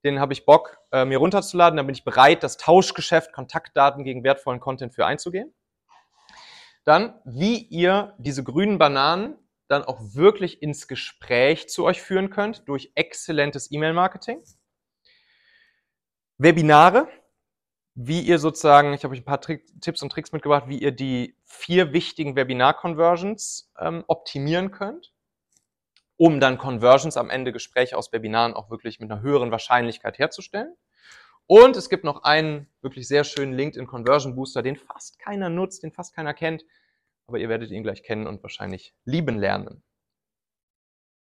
[0.03, 4.23] den habe ich Bock, äh, mir runterzuladen, dann bin ich bereit, das Tauschgeschäft, Kontaktdaten gegen
[4.23, 5.53] wertvollen Content für einzugehen.
[6.83, 9.37] Dann, wie ihr diese grünen Bananen
[9.67, 14.43] dann auch wirklich ins Gespräch zu euch führen könnt durch exzellentes E-Mail-Marketing.
[16.37, 17.07] Webinare,
[17.93, 20.91] wie ihr sozusagen, ich habe euch ein paar Trick, Tipps und Tricks mitgebracht, wie ihr
[20.91, 25.10] die vier wichtigen Webinar-Conversions ähm, optimieren könnt,
[26.21, 30.77] um dann Conversions am Ende Gespräche aus Webinaren auch wirklich mit einer höheren Wahrscheinlichkeit herzustellen.
[31.47, 35.81] Und es gibt noch einen wirklich sehr schönen LinkedIn Conversion Booster, den fast keiner nutzt,
[35.81, 36.63] den fast keiner kennt,
[37.25, 39.81] aber ihr werdet ihn gleich kennen und wahrscheinlich lieben lernen.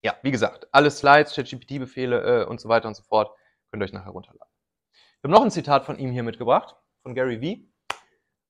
[0.03, 3.33] Ja, wie gesagt, alle Slides, ChatGPT-Befehle äh, und so weiter und so fort
[3.71, 4.53] könnt ihr euch nachher runterladen.
[5.21, 6.75] Wir haben noch ein Zitat von ihm hier mitgebracht,
[7.05, 7.71] von Gary Vee,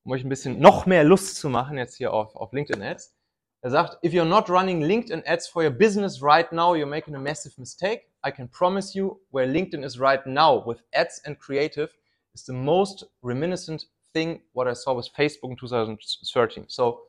[0.05, 3.15] um euch ein bisschen noch mehr Lust zu machen jetzt hier auf, auf LinkedIn Ads.
[3.63, 7.15] Er sagt, if you're not running LinkedIn Ads for your business right now, you're making
[7.15, 8.11] a massive mistake.
[8.23, 11.91] I can promise you where LinkedIn is right now with ads and creative
[12.35, 16.65] is the most reminiscent thing what I saw with Facebook in 2013.
[16.69, 17.01] So,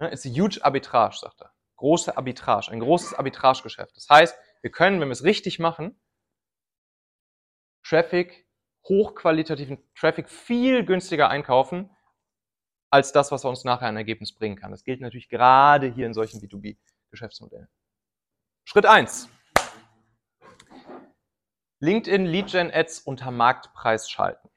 [0.00, 1.50] it's a huge arbitrage, sagt er.
[1.76, 3.96] Große Arbitrage, ein großes Arbitragegeschäft.
[3.96, 5.96] Das heißt, wir können, wenn wir es richtig machen,
[7.84, 8.46] Traffic
[8.88, 11.90] hochqualitativen Traffic viel günstiger einkaufen,
[12.90, 14.70] als das, was uns nachher ein Ergebnis bringen kann.
[14.70, 17.68] Das gilt natürlich gerade hier in solchen B2B-Geschäftsmodellen.
[18.64, 19.28] Schritt 1.
[21.80, 24.48] LinkedIn Lead Gen Ads unter Marktpreis schalten.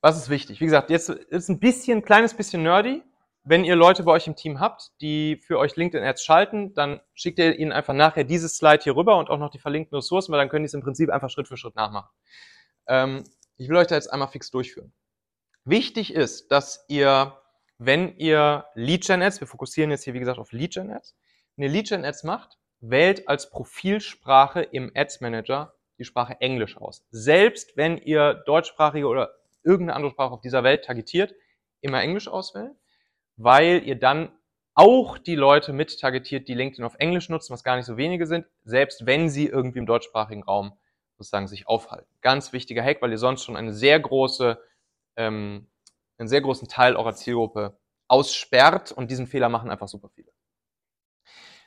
[0.00, 0.60] Was ist wichtig?
[0.60, 3.02] Wie gesagt, jetzt ist ein bisschen, kleines bisschen nerdy.
[3.42, 7.00] Wenn ihr Leute bei euch im Team habt, die für euch LinkedIn Ads schalten, dann
[7.14, 10.32] schickt ihr ihnen einfach nachher dieses Slide hier rüber und auch noch die verlinkten Ressourcen,
[10.32, 12.10] weil dann können die es im Prinzip einfach Schritt für Schritt nachmachen.
[12.86, 13.24] Ähm,
[13.56, 14.92] ich will euch da jetzt einmal fix durchführen.
[15.64, 17.36] Wichtig ist, dass ihr,
[17.78, 21.16] wenn ihr Lead-Gen-Ads, wir fokussieren jetzt hier wie gesagt auf Lead-Gen-Ads,
[21.56, 27.04] wenn ihr Lead-Gen-Ads macht, wählt als Profilsprache im Ads Manager die Sprache Englisch aus.
[27.10, 31.34] Selbst wenn ihr deutschsprachige oder irgendeine andere Sprache auf dieser Welt targetiert,
[31.82, 32.74] immer Englisch auswählen,
[33.36, 34.32] weil ihr dann
[34.74, 38.26] auch die Leute mit targetiert, die LinkedIn auf Englisch nutzen, was gar nicht so wenige
[38.26, 40.72] sind, selbst wenn sie irgendwie im deutschsprachigen Raum
[41.18, 42.08] sozusagen sich aufhalten.
[42.22, 44.58] Ganz wichtiger Hack, weil ihr sonst schon eine sehr große
[45.16, 45.68] ähm,
[46.18, 50.32] einen sehr großen Teil eurer Zielgruppe aussperrt und diesen Fehler machen einfach super viele.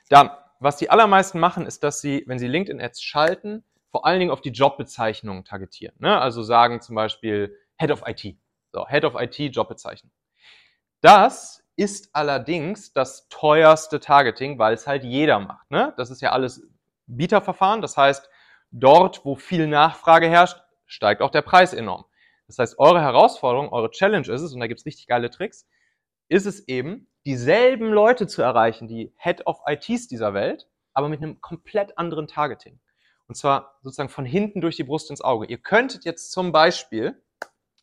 [0.08, 0.30] Dann,
[0.60, 4.40] was die allermeisten machen, ist, dass sie, wenn sie LinkedIn-Ads schalten, vor allen Dingen auf
[4.40, 5.94] die Jobbezeichnungen targetieren.
[5.98, 6.20] Ne?
[6.20, 8.36] Also sagen zum Beispiel Head of IT.
[8.72, 10.12] So, Head of IT, Jobbezeichnung.
[11.00, 15.70] Das ist allerdings das teuerste Targeting, weil es halt jeder macht.
[15.70, 15.94] Ne?
[15.96, 16.66] Das ist ja alles
[17.06, 17.82] Bieterverfahren.
[17.82, 18.28] Das heißt,
[18.70, 22.04] dort, wo viel Nachfrage herrscht, steigt auch der Preis enorm.
[22.46, 25.66] Das heißt, eure Herausforderung, eure Challenge ist es, und da gibt es richtig geile Tricks,
[26.28, 31.22] ist es eben, dieselben Leute zu erreichen, die Head of ITs dieser Welt, aber mit
[31.22, 32.80] einem komplett anderen Targeting.
[33.26, 35.46] Und zwar sozusagen von hinten durch die Brust ins Auge.
[35.46, 37.22] Ihr könntet jetzt zum Beispiel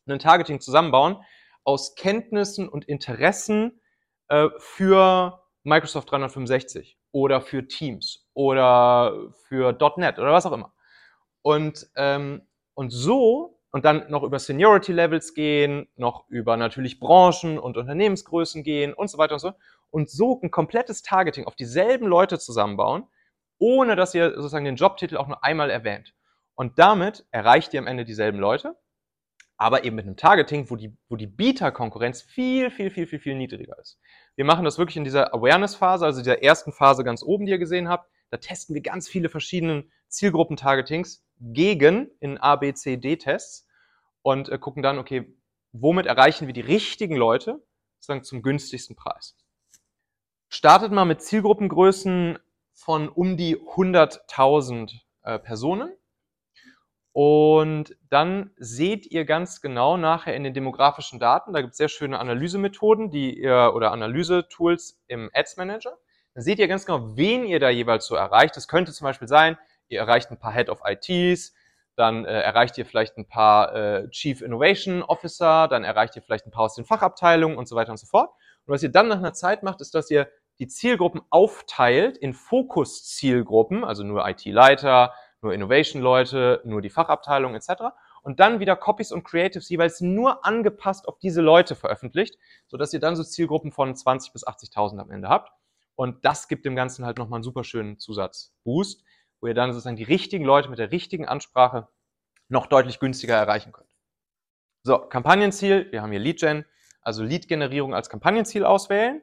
[0.06, 1.16] ein Targeting zusammenbauen
[1.64, 3.80] aus Kenntnissen und Interessen
[4.28, 10.72] äh, für Microsoft 365 oder für Teams oder für .NET oder was auch immer.
[11.42, 17.58] Und, ähm, und so und dann noch über Seniority Levels gehen, noch über natürlich Branchen
[17.58, 19.52] und Unternehmensgrößen gehen und so weiter und so.
[19.90, 23.04] Und so ein komplettes Targeting auf dieselben Leute zusammenbauen,
[23.58, 26.14] ohne dass ihr sozusagen den Jobtitel auch nur einmal erwähnt.
[26.54, 28.76] Und damit erreicht ihr am Ende dieselben Leute,
[29.56, 33.34] aber eben mit einem Targeting, wo die, wo die Bieterkonkurrenz viel, viel, viel, viel, viel
[33.34, 33.98] niedriger ist.
[34.36, 37.58] Wir machen das wirklich in dieser Awareness-Phase, also dieser ersten Phase ganz oben, die ihr
[37.58, 38.10] gesehen habt.
[38.30, 43.66] Da testen wir ganz viele verschiedene Zielgruppen-Targetings gegen in A, B, C, D-Tests
[44.22, 45.36] und äh, gucken dann, okay,
[45.72, 47.62] womit erreichen wir die richtigen Leute
[47.98, 49.36] sozusagen zum günstigsten Preis.
[50.48, 52.38] Startet mal mit Zielgruppengrößen
[52.72, 55.92] von um die 100.000 äh, Personen
[57.12, 61.88] und dann seht ihr ganz genau nachher in den demografischen Daten, da gibt es sehr
[61.88, 65.98] schöne Analysemethoden, die ihr oder Analysetools im Ads Manager.
[66.34, 68.56] Dann seht ihr ganz genau, wen ihr da jeweils so erreicht.
[68.56, 71.54] Das könnte zum Beispiel sein, ihr erreicht ein paar Head of ITs,
[71.96, 76.46] dann äh, erreicht ihr vielleicht ein paar äh, Chief Innovation Officer, dann erreicht ihr vielleicht
[76.46, 78.30] ein paar aus den Fachabteilungen und so weiter und so fort.
[78.66, 82.34] Und was ihr dann nach einer Zeit macht, ist, dass ihr die Zielgruppen aufteilt in
[82.34, 87.94] Fokus-Zielgruppen, also nur IT-Leiter, nur Innovation-Leute, nur die Fachabteilung etc.
[88.22, 93.00] Und dann wieder Copies und Creatives jeweils nur angepasst auf diese Leute veröffentlicht, sodass ihr
[93.00, 95.50] dann so Zielgruppen von 20 bis 80.000 am Ende habt.
[95.94, 99.04] Und das gibt dem Ganzen halt nochmal einen super schönen Zusatzboost
[99.42, 101.88] wo ihr dann sozusagen die richtigen Leute mit der richtigen Ansprache
[102.48, 103.90] noch deutlich günstiger erreichen könnt.
[104.84, 106.64] So, Kampagnenziel, wir haben hier Lead Gen,
[107.02, 109.22] also Lead-Generierung als Kampagnenziel auswählen.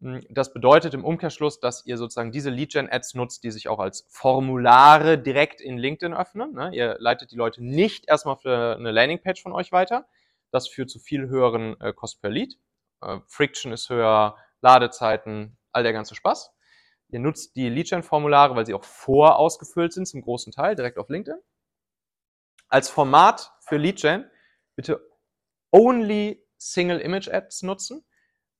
[0.00, 4.06] Hm, das bedeutet im Umkehrschluss, dass ihr sozusagen diese Lead-Gen-Ads nutzt, die sich auch als
[4.08, 6.52] Formulare direkt in LinkedIn öffnen.
[6.52, 6.70] Ne?
[6.72, 10.06] Ihr leitet die Leute nicht erstmal für eine Landingpage von euch weiter.
[10.52, 12.56] Das führt zu viel höheren äh, Cost per Lead.
[13.02, 16.55] Äh, Friction ist höher, Ladezeiten, all der ganze Spaß.
[17.08, 21.40] Ihr nutzt die Leadgen-Formulare, weil sie auch vorausgefüllt sind, zum großen Teil, direkt auf LinkedIn.
[22.68, 24.28] Als Format für Leadgen
[24.74, 25.00] bitte
[25.70, 28.04] only Single Image Ads nutzen.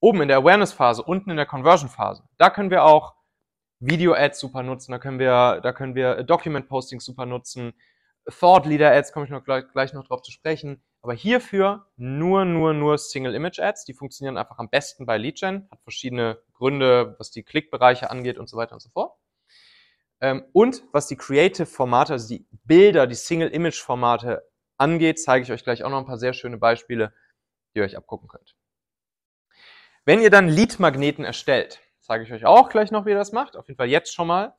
[0.01, 2.23] Oben in der Awareness-Phase, unten in der Conversion-Phase.
[2.37, 3.15] Da können wir auch
[3.81, 7.75] Video-Ads super nutzen, da können wir, da können wir Document-Postings super nutzen.
[8.29, 10.83] Thought Leader Ads komme ich noch gleich, gleich noch drauf zu sprechen.
[11.03, 13.85] Aber hierfür nur, nur, nur Single Image Ads.
[13.85, 15.69] Die funktionieren einfach am besten bei Leadgen.
[15.71, 19.17] Hat verschiedene Gründe, was die Klickbereiche angeht und so weiter und so fort.
[20.21, 25.45] Ähm, und was die Creative Formate, also die Bilder, die Single Image Formate angeht, zeige
[25.45, 27.13] ich euch gleich auch noch ein paar sehr schöne Beispiele,
[27.75, 28.57] die ihr euch abgucken könnt.
[30.05, 33.57] Wenn ihr dann Lead-Magneten erstellt, zeige ich euch auch gleich noch, wie ihr das macht.
[33.57, 34.55] Auf jeden Fall jetzt schon mal.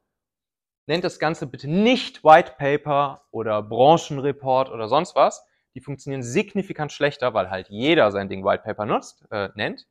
[0.85, 6.91] Nennt das Ganze bitte nicht White Paper oder Branchenreport oder sonst was, die funktionieren signifikant
[6.91, 9.85] schlechter, weil halt jeder sein Ding White Paper nutzt, äh, nennt,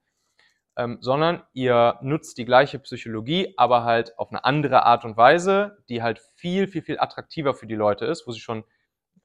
[0.76, 5.78] ähm, sondern ihr nutzt die gleiche Psychologie, aber halt auf eine andere Art und Weise,
[5.88, 8.64] die halt viel, viel, viel attraktiver für die Leute ist, wo sie schon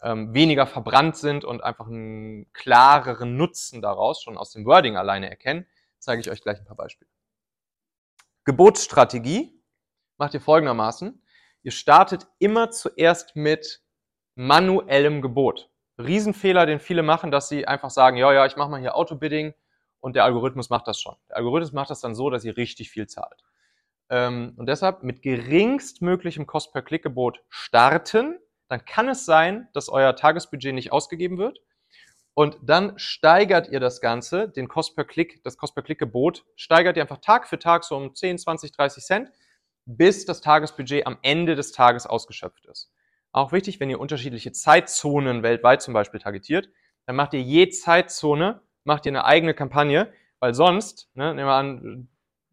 [0.01, 5.29] ähm, weniger verbrannt sind und einfach einen klareren Nutzen daraus schon aus dem Wording alleine
[5.29, 5.67] erkennen,
[5.99, 7.09] zeige ich euch gleich ein paar Beispiele.
[8.45, 9.61] Gebotsstrategie
[10.17, 11.21] macht ihr folgendermaßen.
[11.63, 13.81] Ihr startet immer zuerst mit
[14.35, 15.69] manuellem Gebot.
[15.99, 19.53] Riesenfehler, den viele machen, dass sie einfach sagen, ja, ja, ich mache mal hier Autobidding
[20.01, 21.15] und der Algorithmus macht das schon.
[21.29, 23.43] Der Algorithmus macht das dann so, dass ihr richtig viel zahlt.
[24.09, 28.37] Ähm, und deshalb mit geringstmöglichem Cost per Klick-Gebot starten,
[28.67, 31.59] dann kann es sein, dass euer Tagesbudget nicht ausgegeben wird.
[32.33, 36.97] Und dann steigert ihr das Ganze, den Cost per Klick, das Cost per Klick-Gebot, steigert
[36.97, 39.31] ihr einfach Tag für Tag so um 10, 20, 30 Cent,
[39.85, 42.91] bis das Tagesbudget am Ende des Tages ausgeschöpft ist.
[43.33, 46.69] Auch wichtig, wenn ihr unterschiedliche Zeitzonen weltweit zum Beispiel targetiert,
[47.05, 51.53] dann macht ihr je Zeitzone, macht ihr eine eigene Kampagne, weil sonst, ne, nehmen wir
[51.53, 52.09] an,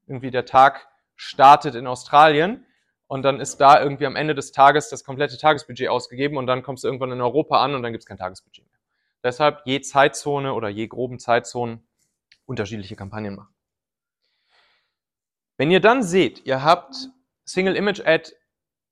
[0.07, 2.64] irgendwie der Tag startet in Australien
[3.07, 6.62] und dann ist da irgendwie am Ende des Tages das komplette Tagesbudget ausgegeben und dann
[6.62, 8.79] kommst du irgendwann in Europa an und dann gibt es kein Tagesbudget mehr.
[9.23, 11.87] Deshalb je Zeitzone oder je groben Zeitzonen
[12.47, 13.55] unterschiedliche Kampagnen machen.
[15.57, 16.95] Wenn ihr dann seht, ihr habt
[17.45, 18.33] Single Image Ad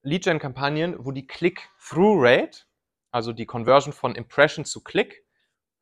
[0.02, 2.60] Lead Gen Kampagnen, wo die Click-Through-Rate,
[3.10, 5.25] also die Conversion von Impression zu Click,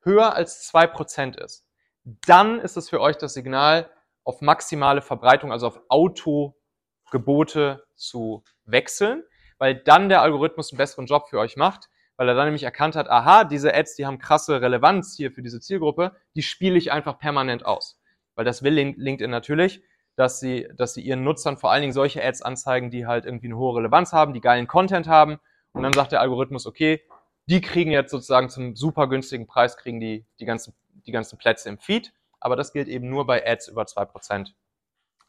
[0.05, 1.67] höher als 2% ist,
[2.05, 3.91] dann ist es für euch das Signal,
[4.25, 9.23] auf maximale Verbreitung, also auf Autogebote zu wechseln,
[9.59, 12.97] weil dann der Algorithmus einen besseren Job für euch macht, weil er dann nämlich erkannt
[12.97, 16.93] hat, aha, diese Ads, die haben krasse Relevanz hier für diese Zielgruppe, die spiele ich
[16.93, 18.01] einfach permanent aus.
[18.35, 19.83] Weil das will LinkedIn natürlich,
[20.17, 23.47] dass sie, dass sie ihren Nutzern vor allen Dingen solche Ads anzeigen, die halt irgendwie
[23.47, 25.39] eine hohe Relevanz haben, die geilen Content haben.
[25.73, 27.03] Und dann sagt der Algorithmus, okay,
[27.47, 30.75] die kriegen jetzt sozusagen zum super günstigen Preis, kriegen die die ganzen,
[31.07, 32.13] die ganzen Plätze im Feed.
[32.41, 34.53] Aber das gilt eben nur bei Ads über 2%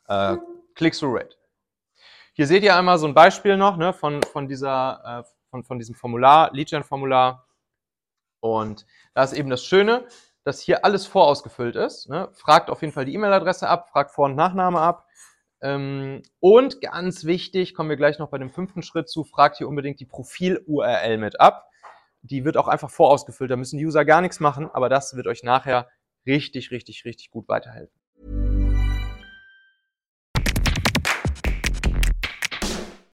[0.07, 0.37] äh,
[0.75, 1.37] Click-Through-Rate.
[2.33, 5.79] Hier seht ihr einmal so ein Beispiel noch ne, von, von, dieser, äh, von, von
[5.79, 7.47] diesem Formular, Lead-Gen-Formular.
[8.41, 10.05] Und da ist eben das Schöne,
[10.43, 12.09] dass hier alles vorausgefüllt ist.
[12.09, 12.29] Ne?
[12.33, 15.07] Fragt auf jeden Fall die E-Mail-Adresse ab, fragt Vor- und Nachname ab.
[15.61, 19.69] Ähm, und ganz wichtig, kommen wir gleich noch bei dem fünften Schritt zu, fragt hier
[19.69, 21.69] unbedingt die Profil-URL mit ab.
[22.29, 25.27] Die wird auch einfach vorausgefüllt, da müssen die User gar nichts machen, aber das wird
[25.27, 25.87] euch nachher
[26.25, 27.99] richtig, richtig, richtig gut weiterhelfen.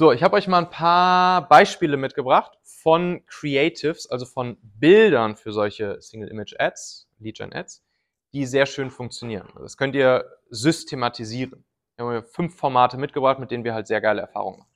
[0.00, 5.52] So, ich habe euch mal ein paar Beispiele mitgebracht von Creatives, also von Bildern für
[5.52, 7.84] solche Single-Image-Ads, Lead-Gen-Ads,
[8.32, 9.46] die sehr schön funktionieren.
[9.58, 11.66] Das könnt ihr systematisieren.
[11.96, 14.72] Wir haben fünf Formate mitgebracht, mit denen wir halt sehr geile Erfahrungen machen.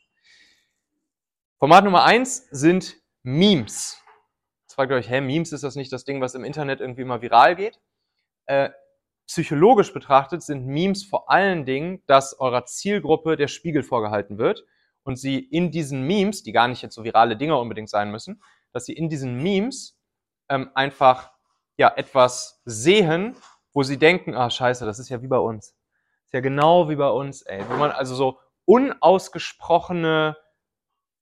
[1.59, 4.05] Format Nummer eins sind Memes.
[4.65, 7.01] Jetzt fragt ihr euch, hä, Memes ist das nicht das Ding, was im Internet irgendwie
[7.01, 7.81] immer viral geht?
[8.45, 8.69] Äh,
[9.27, 14.67] psychologisch betrachtet sind Memes vor allen Dingen, dass eurer Zielgruppe der Spiegel vorgehalten wird
[15.05, 18.43] und sie in diesen Memes, die gar nicht jetzt so virale Dinge unbedingt sein müssen,
[18.73, 19.97] dass sie in diesen Memes
[20.49, 21.31] ähm, einfach
[21.77, 23.37] ja etwas sehen,
[23.73, 25.75] wo sie denken, ah scheiße, das ist ja wie bei uns.
[25.75, 27.63] Das ist ja genau wie bei uns, ey.
[27.69, 30.37] Wo man also so unausgesprochene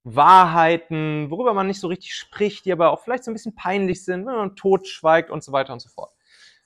[0.05, 4.05] Wahrheiten, worüber man nicht so richtig spricht, die aber auch vielleicht so ein bisschen peinlich
[4.05, 6.13] sind, wenn man tot schweigt und so weiter und so fort.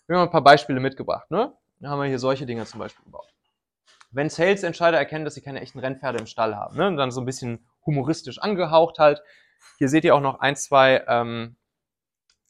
[0.07, 1.53] Wir haben ein paar Beispiele mitgebracht, ne?
[1.81, 3.36] Da haben wir hier solche Dinge zum Beispiel gebaut
[4.17, 6.75] wenn Sales-Entscheider erkennen, dass sie keine echten Rennpferde im Stall haben.
[6.77, 6.87] Ne?
[6.87, 9.23] Und dann so ein bisschen humoristisch angehaucht halt.
[9.77, 11.57] Hier seht ihr auch noch ein, zwei, ähm,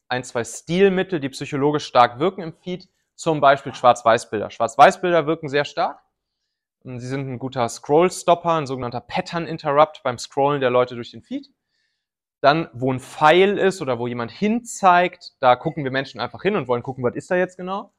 [0.09, 2.88] ein, zwei Stilmittel, die psychologisch stark wirken im Feed.
[3.16, 4.50] Zum Beispiel Schwarz-Weiß-Bilder.
[4.50, 6.00] Schwarz-Weiß-Bilder wirken sehr stark.
[6.85, 11.48] Sie sind ein guter Scroll-Stopper, ein sogenannter Pattern-Interrupt beim Scrollen der Leute durch den Feed.
[12.40, 16.55] Dann, wo ein Pfeil ist oder wo jemand hinzeigt, da gucken wir Menschen einfach hin
[16.55, 17.92] und wollen gucken, was ist da jetzt genau.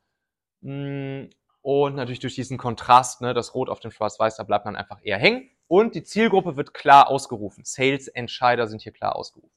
[1.68, 5.02] Und natürlich durch diesen Kontrast, ne, das Rot auf dem Schwarz-Weiß, da bleibt man einfach
[5.04, 5.50] eher hängen.
[5.68, 7.66] Und die Zielgruppe wird klar ausgerufen.
[7.66, 9.52] Sales-Entscheider sind hier klar ausgerufen.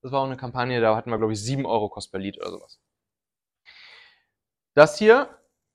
[0.00, 2.38] Das war auch eine Kampagne, da hatten wir, glaube ich, 7 Euro Kost per Lead
[2.38, 2.80] oder sowas.
[4.74, 5.28] Das hier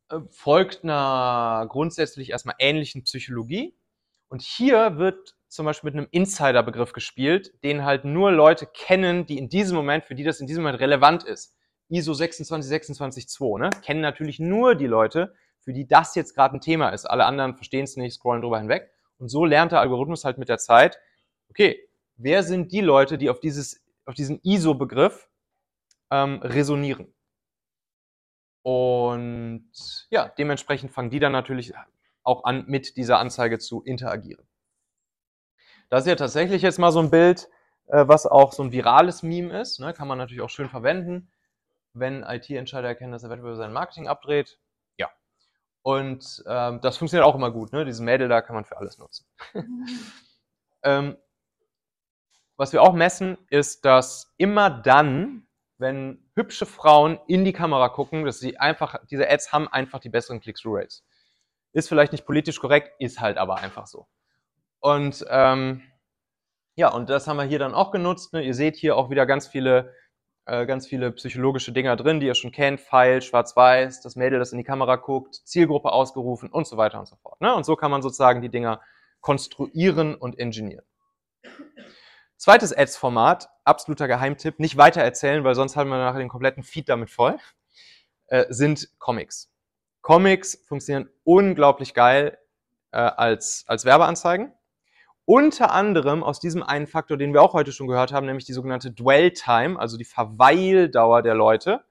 [0.07, 3.77] äh, folgt einer grundsätzlich erstmal ähnlichen Psychologie.
[4.29, 9.37] Und hier wird zum Beispiel mit einem Insider-Begriff gespielt, den halt nur Leute kennen, die
[9.37, 11.53] in diesem Moment, für die das in diesem Moment relevant ist.
[11.89, 13.69] ISO 26262, ne?
[13.83, 17.05] Kennen natürlich nur die Leute, für die das jetzt gerade ein Thema ist.
[17.05, 18.91] Alle anderen verstehen es nicht, scrollen drüber hinweg.
[19.17, 20.99] Und so lernt der Algorithmus halt mit der Zeit,
[21.49, 21.79] okay,
[22.17, 25.29] wer sind die Leute, die auf, dieses, auf diesen ISO-Begriff
[26.09, 27.13] ähm, resonieren?
[28.63, 29.71] Und
[30.09, 31.73] ja, dementsprechend fangen die dann natürlich
[32.23, 34.47] auch an, mit dieser Anzeige zu interagieren.
[35.89, 37.49] Das ist ja tatsächlich jetzt mal so ein Bild,
[37.87, 39.79] äh, was auch so ein virales Meme ist.
[39.79, 39.93] Ne?
[39.93, 41.31] Kann man natürlich auch schön verwenden,
[41.93, 44.59] wenn IT-Entscheider erkennen, dass der Wettbewerber sein Marketing abdreht.
[45.83, 47.73] Und ähm, das funktioniert auch immer gut.
[47.73, 47.85] Ne?
[47.85, 49.25] Diesen Mädel da kann man für alles nutzen.
[50.83, 51.17] ähm,
[52.57, 55.47] was wir auch messen, ist, dass immer dann,
[55.79, 60.09] wenn hübsche Frauen in die Kamera gucken, dass sie einfach, diese Ads haben einfach die
[60.09, 61.03] besseren Click-Through-Rates.
[61.73, 64.07] Ist vielleicht nicht politisch korrekt, ist halt aber einfach so.
[64.79, 65.81] Und ähm,
[66.75, 68.33] ja, und das haben wir hier dann auch genutzt.
[68.33, 68.43] Ne?
[68.43, 69.93] Ihr seht hier auch wieder ganz viele,
[70.45, 72.81] äh, ganz viele psychologische Dinger drin, die ihr schon kennt.
[72.81, 77.07] Pfeil, Schwarz-Weiß, das Mädel, das in die Kamera guckt, Zielgruppe ausgerufen und so weiter und
[77.07, 77.39] so fort.
[77.41, 77.53] Ne?
[77.53, 78.81] Und so kann man sozusagen die Dinger
[79.21, 80.85] konstruieren und ingenieren.
[82.37, 86.89] Zweites Ads-Format, absoluter Geheimtipp, nicht weiter erzählen, weil sonst haben wir nachher den kompletten Feed
[86.89, 87.37] damit voll,
[88.27, 89.51] äh, sind Comics.
[90.01, 92.39] Comics funktionieren unglaublich geil
[92.91, 94.51] äh, als, als Werbeanzeigen.
[95.25, 98.53] Unter anderem aus diesem einen Faktor, den wir auch heute schon gehört haben, nämlich die
[98.53, 101.83] sogenannte Dwell Time, also die Verweildauer der Leute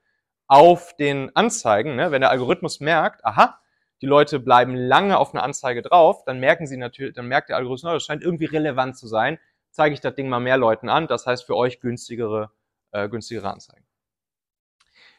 [0.46, 1.94] auf den Anzeigen.
[1.96, 2.10] Ne?
[2.10, 3.60] Wenn der Algorithmus merkt, aha,
[4.02, 7.56] die Leute bleiben lange auf eine Anzeige drauf, dann merken sie natürlich, dann merkt der
[7.56, 9.38] Algorithmus, oh, das scheint irgendwie relevant zu sein,
[9.70, 11.06] zeige ich das Ding mal mehr Leuten an.
[11.06, 12.50] Das heißt für euch günstigere,
[12.90, 13.86] äh, günstigere Anzeigen.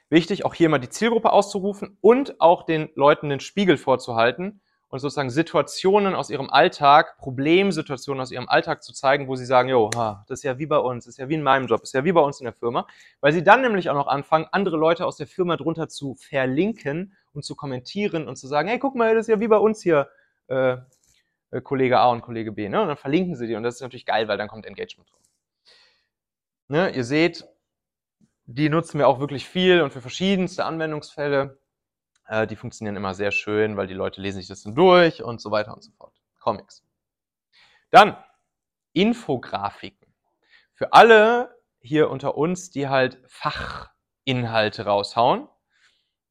[0.09, 4.99] Wichtig, auch hier mal die Zielgruppe auszurufen und auch den Leuten den Spiegel vorzuhalten und
[4.99, 9.89] sozusagen Situationen aus ihrem Alltag, Problemsituationen aus ihrem Alltag zu zeigen, wo sie sagen, jo,
[10.27, 11.93] das ist ja wie bei uns, das ist ja wie in meinem Job, das ist
[11.93, 12.85] ja wie bei uns in der Firma,
[13.21, 17.15] weil sie dann nämlich auch noch anfangen, andere Leute aus der Firma drunter zu verlinken
[17.33, 19.81] und zu kommentieren und zu sagen, hey, guck mal, das ist ja wie bei uns
[19.81, 20.09] hier,
[20.47, 20.77] äh,
[21.51, 22.81] äh, Kollege A und Kollege B, ne?
[22.81, 25.19] Und dann verlinken sie die und das ist natürlich geil, weil dann kommt Engagement drauf.
[26.67, 26.89] Ne?
[26.95, 27.45] Ihr seht,
[28.45, 31.60] die nutzen wir auch wirklich viel und für verschiedenste Anwendungsfälle.
[32.31, 35.41] Äh, die funktionieren immer sehr schön, weil die Leute lesen sich das dann durch und
[35.41, 36.15] so weiter und so fort.
[36.39, 36.81] Comics.
[37.91, 38.15] Dann
[38.93, 40.13] Infografiken.
[40.73, 45.49] Für alle hier unter uns, die halt Fachinhalte raushauen,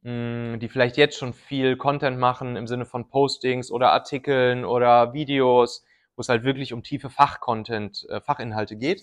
[0.01, 5.13] mh, die vielleicht jetzt schon viel Content machen im Sinne von Postings oder Artikeln oder
[5.13, 5.85] Videos,
[6.17, 9.03] wo es halt wirklich um tiefe Fachcontent, äh, Fachinhalte geht.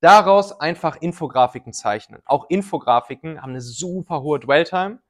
[0.00, 2.20] Daraus einfach Infografiken zeichnen.
[2.26, 5.00] Auch Infografiken haben eine super hohe Dwell-Time.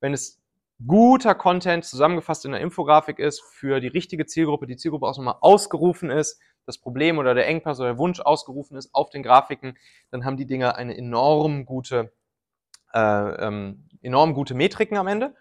[0.00, 0.45] Wenn es
[0.84, 5.36] guter Content zusammengefasst in der Infografik ist, für die richtige Zielgruppe, die Zielgruppe auch nochmal
[5.40, 9.78] ausgerufen ist, das Problem oder der Engpass oder der Wunsch ausgerufen ist auf den Grafiken,
[10.10, 12.12] dann haben die Dinger eine enorm gute,
[12.92, 15.34] äh, ähm, enorm gute Metriken am Ende.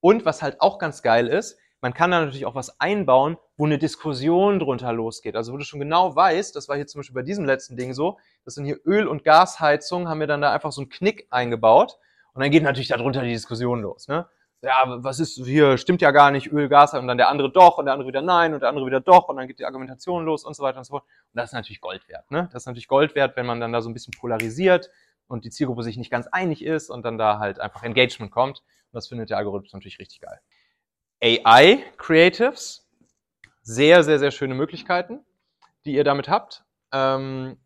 [0.00, 3.66] Und was halt auch ganz geil ist, man kann da natürlich auch was einbauen, wo
[3.66, 5.34] eine Diskussion drunter losgeht.
[5.34, 7.92] Also wo du schon genau weißt, das war hier zum Beispiel bei diesem letzten Ding
[7.92, 11.26] so, das sind hier Öl- und Gasheizung, haben wir dann da einfach so einen Knick
[11.30, 11.98] eingebaut.
[12.34, 14.08] Und dann geht natürlich darunter die Diskussion los.
[14.08, 14.26] Ne?
[14.62, 17.78] Ja, was ist hier, stimmt ja gar nicht, Öl, Gas, und dann der andere doch,
[17.78, 20.24] und der andere wieder nein, und der andere wieder doch, und dann geht die Argumentation
[20.24, 21.04] los und so weiter und so fort.
[21.04, 22.48] Und das ist natürlich Gold wert, ne?
[22.52, 24.88] Das ist natürlich Gold wert, wenn man dann da so ein bisschen polarisiert
[25.26, 28.60] und die Zielgruppe sich nicht ganz einig ist und dann da halt einfach Engagement kommt.
[28.60, 30.40] Und das findet der Algorithmus natürlich richtig geil.
[31.20, 32.88] AI Creatives,
[33.62, 35.24] sehr, sehr, sehr schöne Möglichkeiten,
[35.84, 36.64] die ihr damit habt.
[36.92, 37.58] Ähm,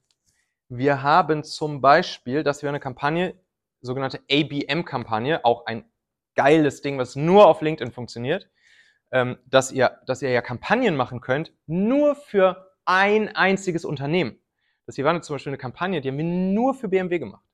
[0.68, 3.38] wir haben zum Beispiel, dass wir eine Kampagne,
[3.82, 5.84] sogenannte ABM-Kampagne, auch ein
[6.36, 8.48] geiles Ding, was nur auf LinkedIn funktioniert,
[9.10, 14.38] ähm, dass, ihr, dass ihr ja Kampagnen machen könnt, nur für ein einziges Unternehmen.
[14.86, 17.44] Das hier war zum Beispiel eine Kampagne, die haben wir nur für BMW gemacht.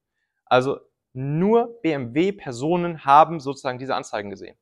[0.45, 0.81] Also
[1.15, 4.57] nur BMW-Personen haben sozusagen diese Anzeigen gesehen.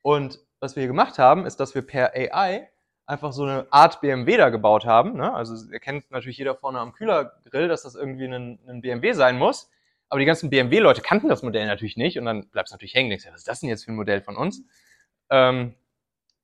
[0.00, 2.68] Und was wir hier gemacht haben, ist, dass wir per AI
[3.06, 5.16] einfach so eine Art BMW da gebaut haben.
[5.16, 5.32] Ne?
[5.34, 9.70] Also erkennt natürlich jeder vorne am Kühlergrill, dass das irgendwie ein, ein BMW sein muss.
[10.12, 13.08] Aber die ganzen BMW-Leute kannten das Modell natürlich nicht und dann bleibt es natürlich hängen.
[13.08, 14.62] Denkst, was ist das denn jetzt für ein Modell von uns?
[15.30, 15.74] Ähm,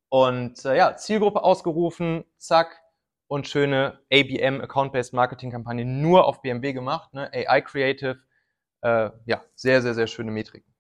[0.08, 2.80] und äh, ja, Zielgruppe ausgerufen, zack,
[3.26, 7.30] und schöne ABM, Account-Based Marketing-Kampagne, nur auf BMW gemacht, ne?
[7.30, 8.18] AI Creative.
[8.80, 10.72] Äh, ja, sehr, sehr, sehr schöne Metriken.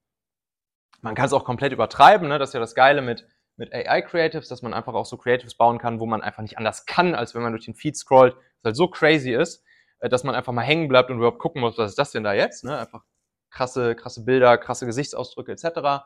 [1.02, 2.38] Man kann es auch komplett übertreiben, ne?
[2.38, 3.28] das ist ja das Geile mit,
[3.58, 6.56] mit AI Creatives, dass man einfach auch so Creatives bauen kann, wo man einfach nicht
[6.56, 9.62] anders kann, als wenn man durch den Feed scrollt, was halt so crazy ist.
[10.00, 12.24] Äh, dass man einfach mal hängen bleibt und überhaupt gucken muss, was ist das denn
[12.24, 12.64] da jetzt?
[12.64, 12.78] Ne?
[12.78, 13.04] Einfach
[13.50, 16.04] krasse, krasse Bilder, krasse Gesichtsausdrücke etc.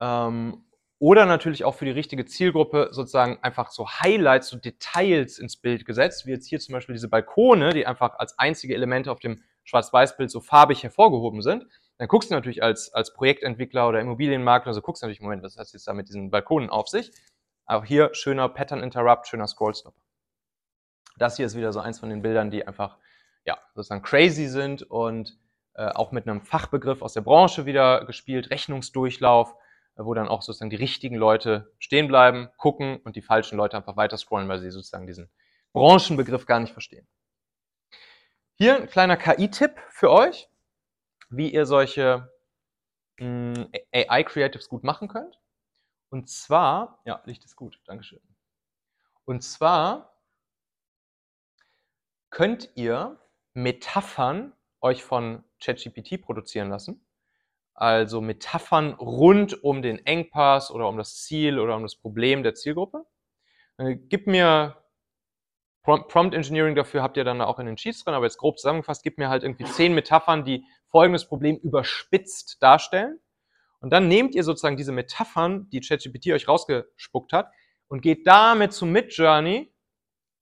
[0.00, 0.64] Ähm,
[0.98, 5.84] oder natürlich auch für die richtige Zielgruppe sozusagen einfach so Highlights, so Details ins Bild
[5.84, 9.42] gesetzt, wie jetzt hier zum Beispiel diese Balkone, die einfach als einzige Elemente auf dem
[9.64, 11.66] Schwarz-Weiß-Bild so farbig hervorgehoben sind.
[11.98, 15.56] Dann guckst du natürlich als, als Projektentwickler oder Immobilienmakler, so guckst du natürlich, Moment, was
[15.56, 17.12] hat jetzt da mit diesen Balkonen auf sich?
[17.66, 20.01] Auch hier schöner Pattern Interrupt, schöner Scrollstopper.
[21.18, 22.98] Das hier ist wieder so eins von den Bildern, die einfach
[23.44, 25.38] ja, sozusagen crazy sind und
[25.74, 29.54] äh, auch mit einem Fachbegriff aus der Branche wieder gespielt, Rechnungsdurchlauf,
[29.96, 33.76] äh, wo dann auch sozusagen die richtigen Leute stehen bleiben, gucken und die falschen Leute
[33.76, 35.30] einfach weiter scrollen, weil sie sozusagen diesen
[35.72, 37.06] Branchenbegriff gar nicht verstehen.
[38.54, 40.48] Hier ein kleiner KI-Tipp für euch,
[41.30, 42.30] wie ihr solche
[43.18, 45.40] hm, AI-Creatives gut machen könnt.
[46.10, 48.20] Und zwar, ja, Licht ist gut, Dankeschön.
[49.24, 50.11] Und zwar
[52.32, 53.20] könnt ihr
[53.54, 57.06] Metaphern euch von ChatGPT produzieren lassen.
[57.74, 62.54] Also Metaphern rund um den Engpass oder um das Ziel oder um das Problem der
[62.54, 63.06] Zielgruppe.
[63.78, 64.76] Äh, gib mir
[65.84, 69.02] Prompt Engineering dafür habt ihr dann auch in den Sheets drin, aber jetzt grob zusammengefasst,
[69.02, 73.18] gib mir halt irgendwie zehn Metaphern, die folgendes Problem überspitzt darstellen.
[73.80, 77.50] Und dann nehmt ihr sozusagen diese Metaphern, die ChatGPT euch rausgespuckt hat,
[77.88, 79.74] und geht damit zu Midjourney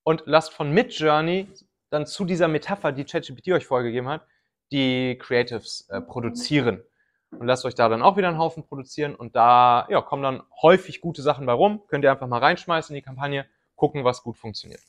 [0.03, 1.49] und lasst von Midjourney
[1.91, 4.27] dann zu dieser Metapher, die ChatGPT euch vorgegeben hat,
[4.73, 6.83] die Creatives äh, produzieren.
[7.31, 10.43] Und lasst euch da dann auch wieder einen Haufen produzieren und da ja, kommen dann
[10.63, 11.83] häufig gute Sachen bei rum.
[11.87, 14.81] Könnt ihr einfach mal reinschmeißen in die Kampagne, gucken, was gut funktioniert.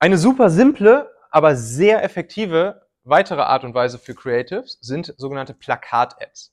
[0.00, 6.52] Eine super simple, aber sehr effektive weitere Art und Weise für Creatives sind sogenannte Plakat-Ads.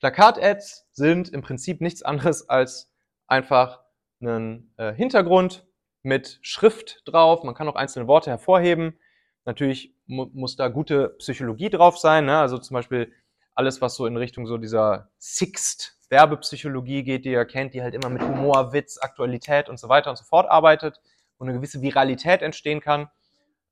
[0.00, 2.92] Plakat-Ads sind im Prinzip nichts anderes als
[3.26, 3.80] einfach
[4.20, 5.66] einen äh, Hintergrund
[6.04, 7.42] mit Schrift drauf.
[7.42, 8.98] Man kann auch einzelne Worte hervorheben.
[9.44, 12.26] Natürlich mu muss da gute Psychologie drauf sein.
[12.26, 12.38] Ne?
[12.38, 13.12] Also zum Beispiel
[13.54, 17.94] alles, was so in Richtung so dieser Sixt Werbepsychologie geht, die ihr kennt, die halt
[17.94, 21.00] immer mit Humor, Witz, Aktualität und so weiter und so fort arbeitet,
[21.38, 23.08] wo eine gewisse Viralität entstehen kann.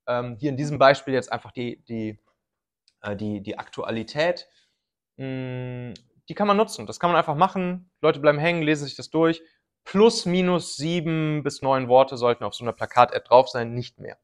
[0.07, 2.19] Ähm, hier in diesem Beispiel jetzt einfach die, die,
[3.01, 4.47] äh, die, die Aktualität.
[5.17, 5.93] Mh, hm,
[6.29, 6.87] die kann man nutzen.
[6.87, 7.91] Das kann man einfach machen.
[8.01, 9.41] Leute bleiben hängen, lesen sich das durch.
[9.83, 14.17] Plus, minus sieben bis neun Worte sollten auf so einer Plakat-App drauf sein, nicht mehr.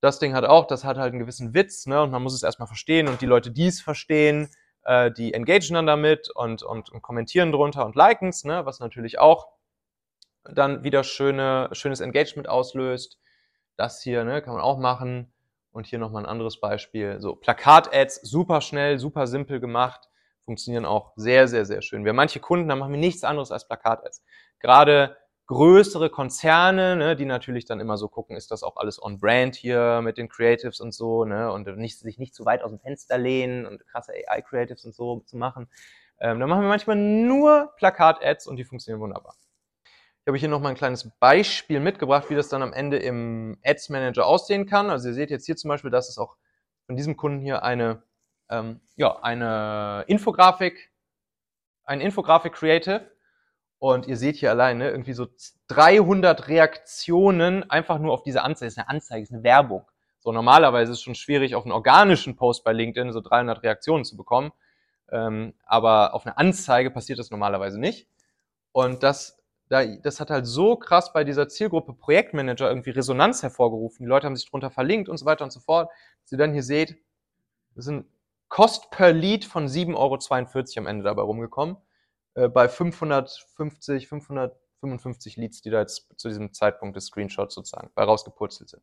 [0.00, 2.02] Das Ding hat auch, das hat halt einen gewissen Witz, ne?
[2.02, 3.08] Und man muss es erstmal verstehen.
[3.08, 4.48] Und die Leute, die es verstehen,
[4.84, 8.64] äh, die engagen dann damit und, und, und kommentieren drunter und liken es, ne?
[8.64, 9.48] Was natürlich auch
[10.44, 13.18] dann wieder schöne, schönes Engagement auslöst.
[13.76, 15.32] Das hier, ne, kann man auch machen.
[15.72, 17.20] Und hier nochmal ein anderes Beispiel.
[17.20, 20.09] So, Plakat-Ads, super schnell, super simpel gemacht
[20.50, 22.04] funktionieren auch sehr, sehr, sehr schön.
[22.04, 24.24] Wir haben manche Kunden, da machen wir nichts anderes als Plakat-Ads.
[24.58, 29.54] Gerade größere Konzerne, ne, die natürlich dann immer so gucken, ist das auch alles on-brand
[29.54, 32.80] hier mit den Creatives und so, ne, und nicht, sich nicht zu weit aus dem
[32.80, 35.68] Fenster lehnen und krasse AI-Creatives und so zu machen.
[36.18, 39.36] Ähm, da machen wir manchmal nur Plakat-Ads und die funktionieren wunderbar.
[39.84, 43.88] Ich habe hier nochmal ein kleines Beispiel mitgebracht, wie das dann am Ende im Ads
[43.90, 44.90] Manager aussehen kann.
[44.90, 46.34] Also ihr seht jetzt hier zum Beispiel, dass es auch
[46.86, 48.02] von diesem Kunden hier eine
[48.50, 50.90] ähm, ja, eine Infografik,
[51.84, 53.10] ein Infografik Creative.
[53.78, 55.26] Und ihr seht hier alleine irgendwie so
[55.68, 58.66] 300 Reaktionen einfach nur auf diese Anzeige.
[58.66, 59.86] Das ist eine Anzeige, ist eine Werbung.
[60.18, 64.04] So normalerweise ist es schon schwierig, auf einen organischen Post bei LinkedIn so 300 Reaktionen
[64.04, 64.52] zu bekommen.
[65.10, 68.06] Ähm, aber auf eine Anzeige passiert das normalerweise nicht.
[68.72, 74.04] Und das, das hat halt so krass bei dieser Zielgruppe Projektmanager irgendwie Resonanz hervorgerufen.
[74.04, 75.90] Die Leute haben sich drunter verlinkt und so weiter und so fort.
[76.22, 76.98] Dass ihr dann hier seht,
[77.74, 78.04] das sind
[78.50, 81.76] Cost per Lead von 7,42 Euro am Ende dabei rumgekommen.
[82.34, 88.02] Äh, bei 550, 555 Leads, die da jetzt zu diesem Zeitpunkt des Screenshots sozusagen bei
[88.02, 88.82] rausgepurzelt sind.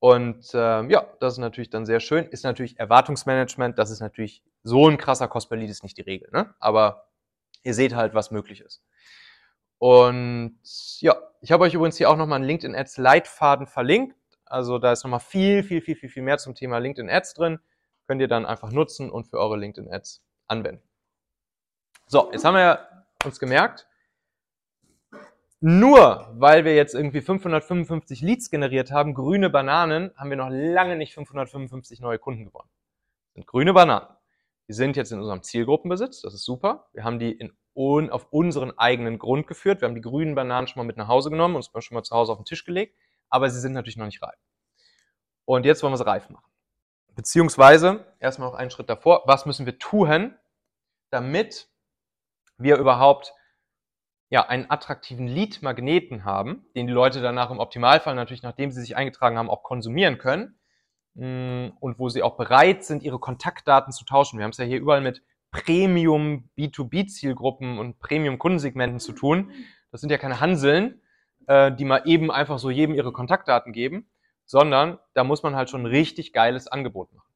[0.00, 2.26] Und ähm, ja, das ist natürlich dann sehr schön.
[2.26, 3.78] Ist natürlich Erwartungsmanagement.
[3.78, 6.28] Das ist natürlich so ein krasser Cost per Lead ist nicht die Regel.
[6.32, 6.52] Ne?
[6.58, 7.08] Aber
[7.62, 8.82] ihr seht halt, was möglich ist.
[9.78, 10.58] Und
[10.98, 14.16] ja, ich habe euch übrigens hier auch nochmal einen LinkedIn Ads Leitfaden verlinkt.
[14.44, 17.60] Also da ist nochmal viel, viel, viel, viel, viel mehr zum Thema LinkedIn Ads drin
[18.06, 20.82] könnt ihr dann einfach nutzen und für eure LinkedIn-Ads anwenden.
[22.06, 22.86] So, jetzt haben wir
[23.24, 23.86] uns gemerkt,
[25.60, 30.96] nur weil wir jetzt irgendwie 555 Leads generiert haben, grüne Bananen, haben wir noch lange
[30.96, 32.68] nicht 555 neue Kunden gewonnen.
[33.28, 34.06] Das sind grüne Bananen.
[34.68, 36.88] Die sind jetzt in unserem Zielgruppenbesitz, das ist super.
[36.92, 37.52] Wir haben die in,
[38.10, 39.80] auf unseren eigenen Grund geführt.
[39.80, 42.14] Wir haben die grünen Bananen schon mal mit nach Hause genommen und schon mal zu
[42.14, 42.94] Hause auf den Tisch gelegt,
[43.30, 44.38] aber sie sind natürlich noch nicht reif.
[45.46, 46.44] Und jetzt wollen wir sie reif machen.
[47.14, 50.34] Beziehungsweise, erstmal noch einen Schritt davor, was müssen wir tun,
[51.10, 51.68] damit
[52.58, 53.32] wir überhaupt
[54.30, 58.96] ja, einen attraktiven Lead-Magneten haben, den die Leute danach im Optimalfall natürlich, nachdem sie sich
[58.96, 60.58] eingetragen haben, auch konsumieren können
[61.14, 64.38] mm, und wo sie auch bereit sind, ihre Kontaktdaten zu tauschen.
[64.38, 69.52] Wir haben es ja hier überall mit Premium B2B-Zielgruppen und Premium-Kundensegmenten zu tun.
[69.92, 71.00] Das sind ja keine Hanseln,
[71.46, 74.10] äh, die mal eben einfach so jedem ihre Kontaktdaten geben,
[74.46, 77.32] sondern da muss man halt schon ein richtig geiles Angebot machen,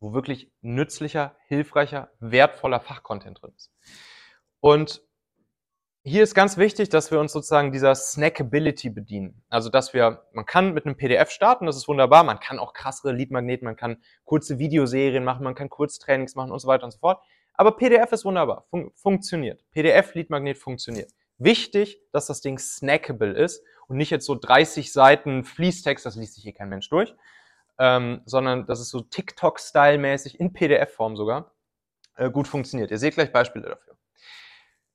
[0.00, 3.72] wo wirklich nützlicher, hilfreicher, wertvoller Fachcontent drin ist.
[4.60, 5.02] Und
[6.02, 9.42] hier ist ganz wichtig, dass wir uns sozusagen dieser Snackability bedienen.
[9.50, 12.24] Also, dass wir, man kann mit einem PDF starten, das ist wunderbar.
[12.24, 16.58] Man kann auch krassere Leadmagneten, man kann kurze Videoserien machen, man kann Kurztrainings machen und
[16.58, 17.22] so weiter und so fort.
[17.52, 19.62] Aber PDF ist wunderbar, fun funktioniert.
[19.72, 21.12] PDF-Leadmagnet funktioniert.
[21.36, 26.36] Wichtig, dass das Ding snackable ist und nicht jetzt so 30 Seiten Fließtext, das liest
[26.36, 27.12] sich hier kein Mensch durch,
[27.78, 31.52] ähm, sondern dass es so TikTok-Style-mäßig in PDF-Form sogar
[32.16, 32.92] äh, gut funktioniert.
[32.92, 33.98] Ihr seht gleich Beispiele dafür.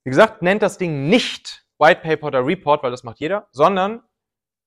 [0.02, 4.02] Wie gesagt, nennt das Ding nicht White Paper oder Report, weil das macht jeder, sondern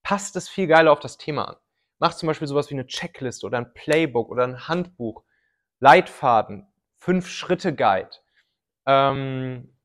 [0.04, 1.56] passt es viel geiler auf das Thema an.
[1.98, 5.24] Macht zum Beispiel sowas wie eine Checkliste oder ein Playbook oder ein Handbuch,
[5.80, 6.68] Leitfaden,
[6.98, 8.10] Fünf-Schritte-Guide.
[8.86, 9.76] Ähm,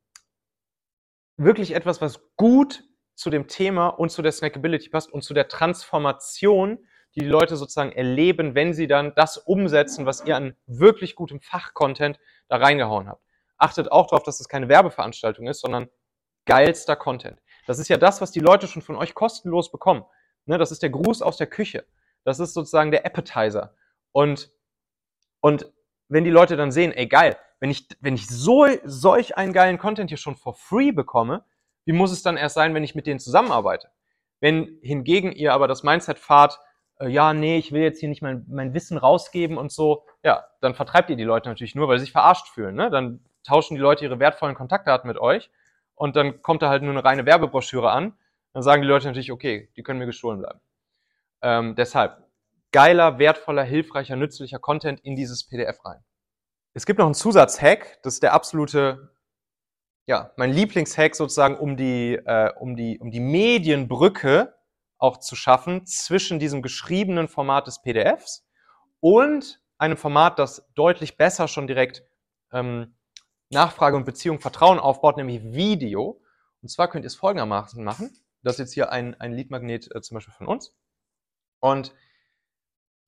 [1.36, 2.84] wirklich etwas, was gut
[3.16, 6.80] zu dem Thema und zu der Snackability passt und zu der Transformation,
[7.16, 11.40] die die Leute sozusagen erleben, wenn sie dann das umsetzen, was ihr an wirklich gutem
[11.40, 13.24] Fachcontent da reingehauen habt.
[13.58, 15.90] Achtet auch darauf, dass das keine Werbeveranstaltung ist, sondern
[16.46, 17.42] geilster Content.
[17.68, 20.06] Das ist ja das, was die Leute schon von euch kostenlos bekommen.
[20.46, 21.86] Ne, das ist der Gruß aus der Küche.
[22.24, 23.76] Das ist sozusagen der Appetizer.
[24.12, 24.52] Und,
[25.40, 25.72] und
[26.10, 29.78] wenn die Leute dann sehen, ey geil, wenn ich, wenn ich so, solch einen geilen
[29.78, 31.46] Content hier schon for free bekomme,
[31.86, 33.90] wie muss es dann erst sein, wenn ich mit denen zusammenarbeite?
[34.40, 36.60] Wenn hingegen ihr aber das Mindset fahrt,
[37.00, 40.46] äh, ja, nee, ich will jetzt hier nicht mein, mein Wissen rausgeben und so, ja,
[40.62, 42.76] dann vertreibt ihr die Leute natürlich nur, weil sie sich verarscht fühlen.
[42.76, 42.90] Ne?
[42.90, 45.50] Dann tauschen die Leute ihre wertvollen Kontaktdaten mit euch
[45.94, 48.18] und dann kommt da halt nur eine reine Werbebroschüre an.
[48.54, 50.60] Dann sagen die Leute natürlich, okay, die können mir gestohlen bleiben.
[51.42, 52.24] Ähm, deshalb,
[52.72, 56.04] geiler, wertvoller, hilfreicher, nützlicher Content in dieses PDF rein.
[56.74, 59.15] Es gibt noch einen Zusatzhack, das ist der absolute
[60.08, 64.56] ja, mein Lieblingshack sozusagen, um die, äh, um, die, um die Medienbrücke
[64.98, 68.48] auch zu schaffen zwischen diesem geschriebenen Format des PDFs
[69.00, 72.04] und einem Format, das deutlich besser schon direkt
[72.52, 72.96] ähm,
[73.50, 76.22] Nachfrage und Beziehung, Vertrauen aufbaut, nämlich Video.
[76.62, 78.16] Und zwar könnt ihr es folgendermaßen machen.
[78.42, 80.76] Das ist jetzt hier ein, ein Leadmagnet äh, zum Beispiel von uns.
[81.60, 81.94] Und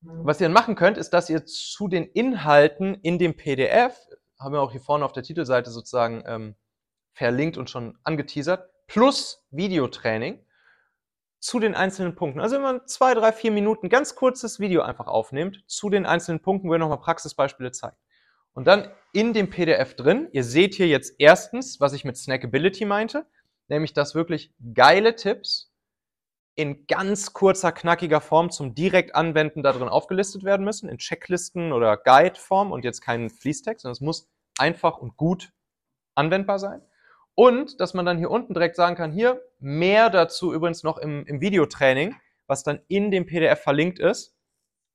[0.02, 3.98] was ihr dann machen könnt, ist, dass ihr zu den Inhalten in dem PDF,
[4.40, 6.56] haben wir auch hier vorne auf der Titelseite sozusagen ähm,
[7.18, 10.46] verlinkt und schon angeteasert, plus Videotraining
[11.40, 12.40] zu den einzelnen Punkten.
[12.40, 16.42] Also wenn man zwei, drei, vier Minuten ganz kurzes Video einfach aufnimmt, zu den einzelnen
[16.42, 17.98] Punkten, wo ihr nochmal Praxisbeispiele zeigt.
[18.54, 22.86] Und dann in dem PDF drin, ihr seht hier jetzt erstens, was ich mit Snackability
[22.86, 23.26] meinte,
[23.68, 25.74] nämlich dass wirklich geile Tipps
[26.56, 31.72] in ganz kurzer, knackiger Form zum direkt Anwenden da drin aufgelistet werden müssen, in Checklisten
[31.72, 35.52] oder Guide-Form und jetzt keinen Fließtext, sondern es muss einfach und gut
[36.16, 36.82] anwendbar sein.
[37.40, 41.24] Und dass man dann hier unten direkt sagen kann, hier mehr dazu übrigens noch im,
[41.28, 42.16] im Videotraining,
[42.48, 44.36] was dann in dem PDF verlinkt ist,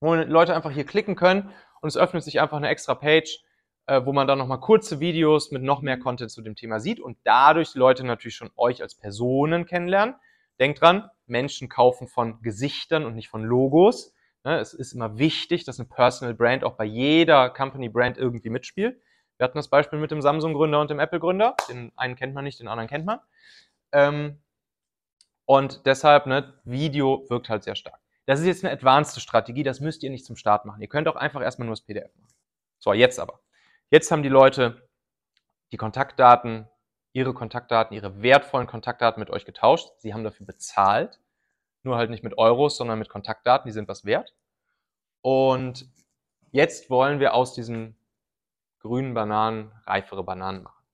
[0.01, 1.51] wo Leute einfach hier klicken können
[1.83, 3.45] und es öffnet sich einfach eine extra Page,
[3.87, 6.99] äh, wo man dann nochmal kurze Videos mit noch mehr Content zu dem Thema sieht
[6.99, 10.17] und dadurch die Leute natürlich schon euch als Personen kennenlernen.
[10.59, 14.15] Denkt dran, Menschen kaufen von Gesichtern und nicht von Logos.
[14.43, 18.51] Ne, es ist immer wichtig, dass eine Personal Brand auch bei jeder Company Brand irgendwie
[18.51, 19.01] mitspielt.
[19.43, 21.57] Wir hatten das Beispiel mit dem Samsung-Gründer und dem Apple-Gründer.
[21.69, 23.19] Den einen kennt man nicht, den anderen kennt man.
[23.91, 24.41] Ähm,
[25.47, 27.99] und deshalb, ne, Video wirkt halt sehr stark.
[28.25, 30.81] Das ist jetzt eine advanced Strategie, das müsst ihr nicht zum Start machen.
[30.81, 32.33] Ihr könnt auch einfach erstmal nur das PDF machen.
[32.79, 33.41] So, jetzt aber.
[33.91, 34.89] Jetzt haben die Leute
[35.73, 36.69] die Kontaktdaten,
[37.13, 39.89] ihre Kontaktdaten, ihre wertvollen Kontaktdaten mit euch getauscht.
[39.99, 41.19] Sie haben dafür bezahlt.
[41.83, 44.37] Nur halt nicht mit Euros, sondern mit Kontaktdaten, die sind was wert.
[45.21, 45.89] Und
[46.53, 47.97] jetzt wollen wir aus diesen
[48.83, 50.85] grünen Bananen reifere Bananen machen.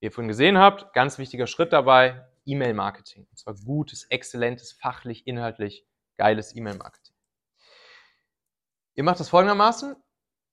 [0.00, 3.26] Wie ihr vorhin gesehen habt, ganz wichtiger Schritt dabei, E-Mail-Marketing.
[3.30, 7.14] Und zwar gutes, exzellentes, fachlich, inhaltlich geiles E-Mail-Marketing.
[8.94, 9.96] Ihr macht das folgendermaßen.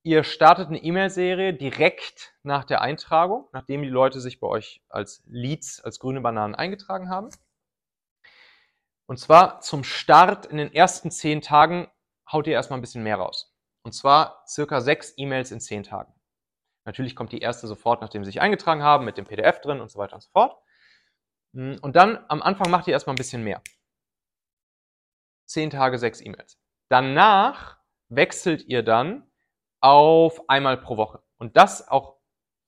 [0.04, 5.24] Ihr startet eine E-Mail-Serie direkt nach der Eintragung, nachdem die Leute sich bei euch als
[5.26, 7.30] Leads, als grüne Bananen eingetragen haben.
[9.06, 11.90] Und zwar zum Start in den ersten zehn Tagen
[12.32, 13.54] haut ihr erstmal ein bisschen mehr raus.
[13.82, 16.14] Und zwar circa sechs E-Mails in zehn Tagen.
[16.88, 19.92] Natürlich kommt die erste sofort, nachdem sie sich eingetragen haben, mit dem PDF drin und
[19.92, 20.56] so weiter und so fort.
[21.54, 23.62] Hm, und dann am Anfang macht ihr erstmal ein bisschen mehr.
[25.46, 26.58] Zehn Tage, sechs E-Mails.
[26.88, 27.78] Danach
[28.08, 29.30] wechselt ihr dann
[29.82, 31.22] auf einmal pro Woche.
[31.38, 32.22] Und das auch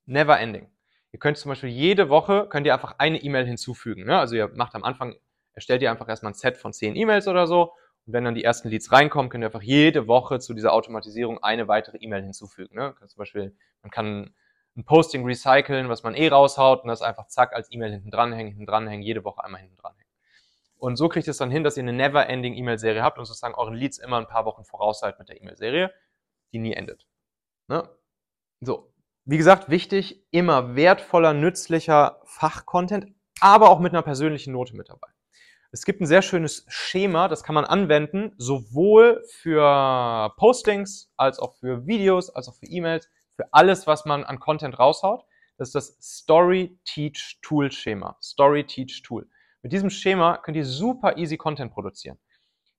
[0.05, 0.69] never ending.
[1.13, 4.03] Ihr könnt zum Beispiel jede Woche, könnt ihr einfach eine E-Mail hinzufügen.
[4.03, 4.19] Ne?
[4.19, 5.15] Also ihr macht am Anfang,
[5.53, 7.71] erstellt ihr einfach erstmal ein Set von zehn E-Mails oder so
[8.09, 11.43] und wenn dann die ersten Leads reinkommen, könnt ihr einfach jede Woche zu dieser Automatisierung
[11.43, 12.75] eine weitere E-Mail hinzufügen.
[12.75, 12.95] Ne?
[13.05, 14.33] Zum Beispiel, man kann
[14.75, 18.47] ein Posting recyceln, was man eh raushaut und das einfach zack als E-Mail hinten dranhängen,
[18.47, 20.09] hinten dranhängen, jede Woche einmal hinten dranhängen.
[20.77, 23.75] Und so kriegt es dann hin, dass ihr eine never-ending E-Mail-Serie habt und sozusagen euren
[23.75, 25.93] Leads immer ein paar Wochen voraus seid mit der E-Mail-Serie,
[26.51, 27.05] die nie endet.
[27.67, 27.87] Ne?
[28.59, 28.91] So.
[29.25, 35.09] Wie gesagt, wichtig, immer wertvoller, nützlicher Fachcontent, aber auch mit einer persönlichen Note mit dabei.
[35.71, 41.53] Es gibt ein sehr schönes Schema, das kann man anwenden, sowohl für Postings als auch
[41.53, 45.23] für Videos, als auch für E-Mails, für alles, was man an Content raushaut.
[45.57, 48.17] Das ist das Story Teach Tool Schema.
[48.19, 49.27] Story Teach Tool.
[49.61, 52.17] Mit diesem Schema könnt ihr super easy Content produzieren,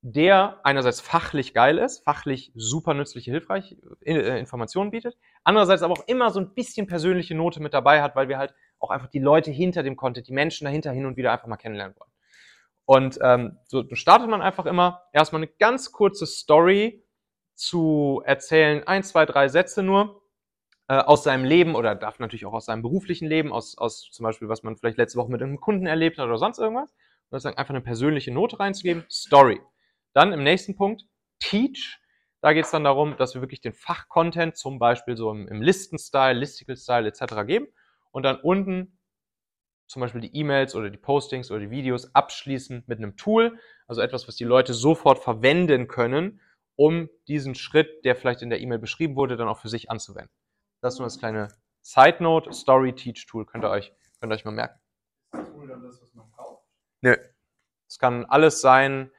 [0.02, 6.08] der einerseits fachlich geil ist, fachlich super nützliche, hilfreich äh, Informationen bietet, andererseits aber auch
[6.08, 9.20] immer so ein bisschen persönliche Note mit dabei hat, weil wir halt auch einfach die
[9.20, 12.10] Leute hinter dem Content, die Menschen dahinter hin und wieder einfach mal kennenlernen wollen.
[12.90, 17.06] Und ähm, so startet man einfach immer erstmal eine ganz kurze Story
[17.54, 20.24] zu erzählen, ein, zwei, drei Sätze nur
[20.88, 24.24] äh, aus seinem Leben oder darf natürlich auch aus seinem beruflichen Leben, aus, aus zum
[24.24, 26.90] Beispiel, was man vielleicht letzte Woche mit einem Kunden erlebt hat oder sonst irgendwas.
[26.90, 29.60] Und sozusagen einfach eine persönliche Note reinzugeben, Story.
[30.12, 31.04] Dann im nächsten Punkt,
[31.38, 31.96] Teach.
[32.40, 35.62] Da geht es dann darum, dass wir wirklich den Fachcontent zum Beispiel so im, im
[35.62, 37.46] Listen-Style, Listicle-Style etc.
[37.46, 37.68] geben
[38.10, 38.98] und dann unten
[39.90, 44.00] zum Beispiel die E-Mails oder die Postings oder die Videos abschließen mit einem Tool, also
[44.00, 46.40] etwas, was die Leute sofort verwenden können,
[46.76, 50.32] um diesen Schritt, der vielleicht in der E-Mail beschrieben wurde, dann auch für sich anzuwenden.
[50.80, 51.48] Das ist nur das kleine
[51.82, 54.78] Side Note, Story Teach Tool, könnt ihr euch, könnt ihr euch mal merken.
[55.32, 56.62] Ist das Tool dann das, was man kauft?
[57.00, 57.16] Nö.
[57.88, 59.10] Es kann alles sein,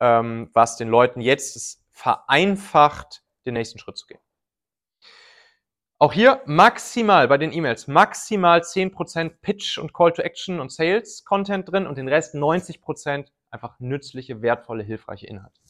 [0.00, 4.20] ähm, was den Leuten jetzt vereinfacht, den nächsten Schritt zu gehen.
[6.02, 11.26] Auch hier maximal bei den E-Mails, maximal 10% Pitch und Call to Action und Sales
[11.26, 15.60] Content drin und den Rest 90% einfach nützliche, wertvolle, hilfreiche Inhalte.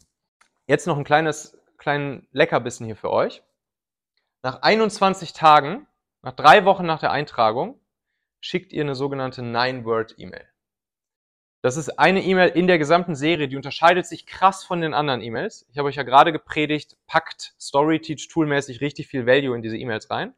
[0.68, 3.42] Jetzt noch ein kleines, kleinen Leckerbissen hier für euch.
[4.44, 5.88] Nach 21 Tagen,
[6.22, 7.80] nach drei Wochen nach der Eintragung,
[8.40, 10.46] schickt ihr eine sogenannte Nine-Word-E-Mail.
[11.62, 15.20] Das ist eine E-Mail in der gesamten Serie, die unterscheidet sich krass von den anderen
[15.20, 15.66] E-Mails.
[15.70, 20.10] Ich habe euch ja gerade gepredigt, packt StoryTeach toolmäßig richtig viel Value in diese E-Mails
[20.10, 20.34] rein.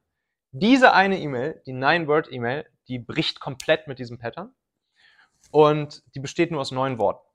[0.50, 4.52] Diese eine E-Mail, die Nine-Word-E-Mail, die bricht komplett mit diesem Pattern
[5.52, 7.26] und die besteht nur aus neun Worten.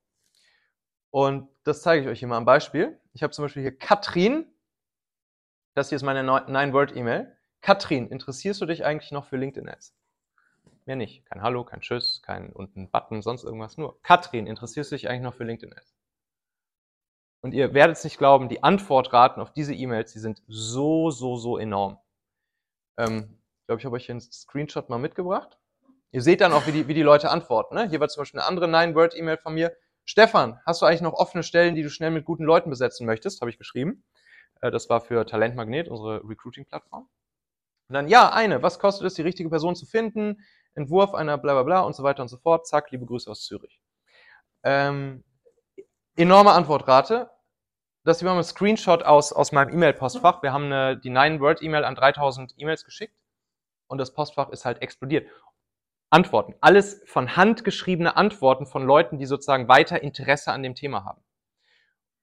[1.09, 2.99] Und das zeige ich euch hier mal am Beispiel.
[3.13, 4.45] Ich habe zum Beispiel hier Katrin.
[5.75, 7.38] Das hier ist meine Nine-Word-E-Mail.
[7.61, 9.97] Katrin, interessierst du dich eigentlich noch für LinkedIn-Ads?
[10.88, 11.25] Mehr nicht.
[11.25, 13.77] Kein Hallo, kein Tschüss, kein unten Button, sonst irgendwas.
[13.77, 15.93] Nur, Katrin, interessierst du dich eigentlich noch für LinkedIn Ads?
[17.41, 21.35] Und ihr werdet es nicht glauben, die Antwortraten auf diese E-Mails, die sind so, so,
[21.35, 21.99] so enorm.
[22.97, 25.59] Ähm, ich glaube, ich habe euch hier einen Screenshot mal mitgebracht.
[26.11, 27.75] Ihr seht dann auch, wie die, wie die Leute antworten.
[27.75, 27.89] Ne?
[27.89, 29.75] Hier war zum Beispiel eine andere Nine-Word-E-Mail von mir.
[30.05, 33.41] Stefan, hast du eigentlich noch offene Stellen, die du schnell mit guten Leuten besetzen möchtest?
[33.41, 34.05] Habe ich geschrieben.
[34.61, 37.09] Äh, das war für Talentmagnet, unsere Recruiting-Plattform.
[37.89, 38.63] Und dann, ja, eine.
[38.63, 40.45] Was kostet es, die richtige Person zu finden?
[40.78, 42.67] Entwurf einer bla bla bla und so weiter und so fort.
[42.67, 43.82] Zack, liebe Grüße aus Zürich.
[44.63, 45.23] Ähm,
[46.15, 47.32] enorme Antwortrate.
[48.03, 50.43] Das hier war ein Screenshot aus, aus meinem E-Mail-Postfach.
[50.43, 53.15] Wir haben eine, die 9-Word-E-Mail an 3000 E-Mails geschickt
[53.88, 55.28] und das Postfach ist halt explodiert.
[56.09, 56.53] Antworten.
[56.61, 61.21] Alles von Hand geschriebene Antworten von Leuten, die sozusagen weiter Interesse an dem Thema haben.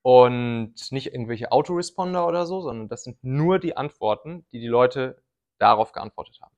[0.02, 5.22] Und nicht irgendwelche Autoresponder oder so, sondern das sind nur die Antworten, die die Leute
[5.58, 6.56] darauf geantwortet haben.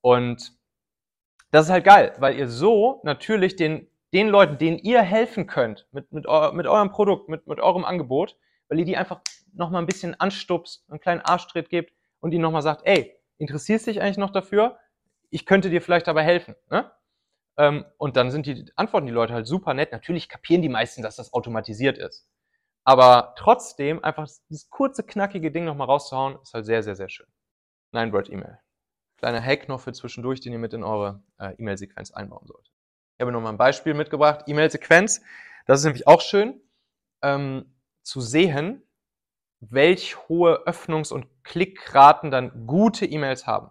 [0.00, 0.59] Und
[1.50, 5.86] das ist halt geil, weil ihr so natürlich den, den Leuten, denen ihr helfen könnt
[5.92, 8.36] mit, mit, eu mit eurem Produkt, mit, mit eurem Angebot,
[8.68, 9.20] weil ihr die einfach
[9.52, 14.00] nochmal ein bisschen anstupst, einen kleinen Arschtritt gebt und ihnen nochmal sagt, ey, interessierst dich
[14.00, 14.78] eigentlich noch dafür?
[15.30, 16.54] Ich könnte dir vielleicht dabei helfen.
[16.70, 16.90] Ne?
[17.56, 19.92] Ähm, und dann sind die Antworten die Leute halt super nett.
[19.92, 22.28] Natürlich kapieren die meisten, dass das automatisiert ist.
[22.84, 27.26] Aber trotzdem einfach dieses kurze, knackige Ding nochmal rauszuhauen, ist halt sehr, sehr, sehr schön.
[27.92, 28.58] Nine-Word-E-Mail
[29.20, 32.72] kleiner Hack noch für zwischendurch, den ihr mit in eure äh, E-Mail-Sequenz einbauen solltet.
[33.16, 34.44] Ich habe nochmal ein Beispiel mitgebracht.
[34.46, 35.20] E-Mail-Sequenz.
[35.66, 36.60] Das ist nämlich auch schön
[37.22, 38.82] ähm, zu sehen,
[39.60, 43.70] welch hohe Öffnungs- und Klickraten dann gute E-Mails haben.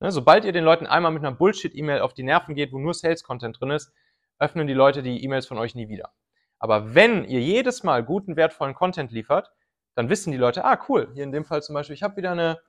[0.00, 2.94] Ne, sobald ihr den Leuten einmal mit einer Bullshit-E-Mail auf die Nerven geht, wo nur
[2.94, 3.92] Sales-Content drin ist,
[4.38, 6.10] öffnen die Leute die E-Mails von euch nie wieder.
[6.58, 9.52] Aber wenn ihr jedes Mal guten, wertvollen Content liefert,
[9.94, 12.32] dann wissen die Leute, ah cool, hier in dem Fall zum Beispiel, ich habe wieder
[12.32, 12.60] eine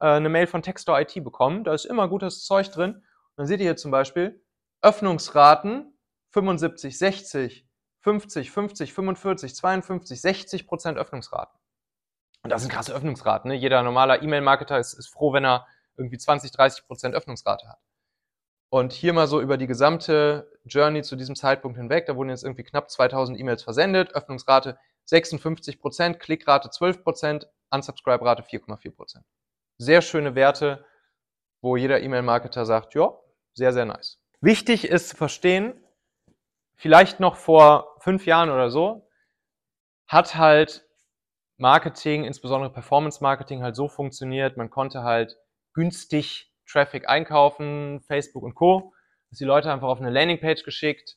[0.00, 1.64] äh, eine Mail von Textor IT bekommen.
[1.64, 2.94] Da ist immer gutes Zeug drin.
[2.94, 3.02] Und
[3.36, 4.42] dann seht ihr hier zum Beispiel
[4.82, 5.98] Öffnungsraten
[6.30, 7.66] 75, 60,
[8.00, 11.58] 50, 50, 45, 52, 60 Prozent Öffnungsraten.
[12.42, 13.50] Und das sind krasse Öffnungsraten.
[13.50, 13.56] Ne?
[13.56, 15.66] Jeder normaler E-Mail-Marketer ist, ist froh, wenn er
[15.96, 17.78] irgendwie 20, 30 Prozent Öffnungsrate hat.
[18.68, 22.44] Und hier mal so über die gesamte Journey zu diesem Zeitpunkt hinweg, da wurden jetzt
[22.44, 29.24] irgendwie knapp 2000 E-Mails versendet, Öffnungsrate 56 Prozent, Klickrate 12 Prozent, Unsubscribe-Rate 4,4 Prozent
[29.78, 30.84] sehr schöne Werte,
[31.60, 33.12] wo jeder E-Mail-Marketer sagt, ja,
[33.54, 34.20] sehr, sehr nice.
[34.40, 35.82] Wichtig ist zu verstehen,
[36.74, 39.08] vielleicht noch vor fünf Jahren oder so,
[40.06, 40.86] hat halt
[41.56, 45.36] Marketing, insbesondere Performance Marketing, halt so funktioniert, man konnte halt
[45.72, 48.92] günstig Traffic einkaufen, Facebook und Co.
[49.30, 51.16] Dass die Leute einfach auf eine Landingpage geschickt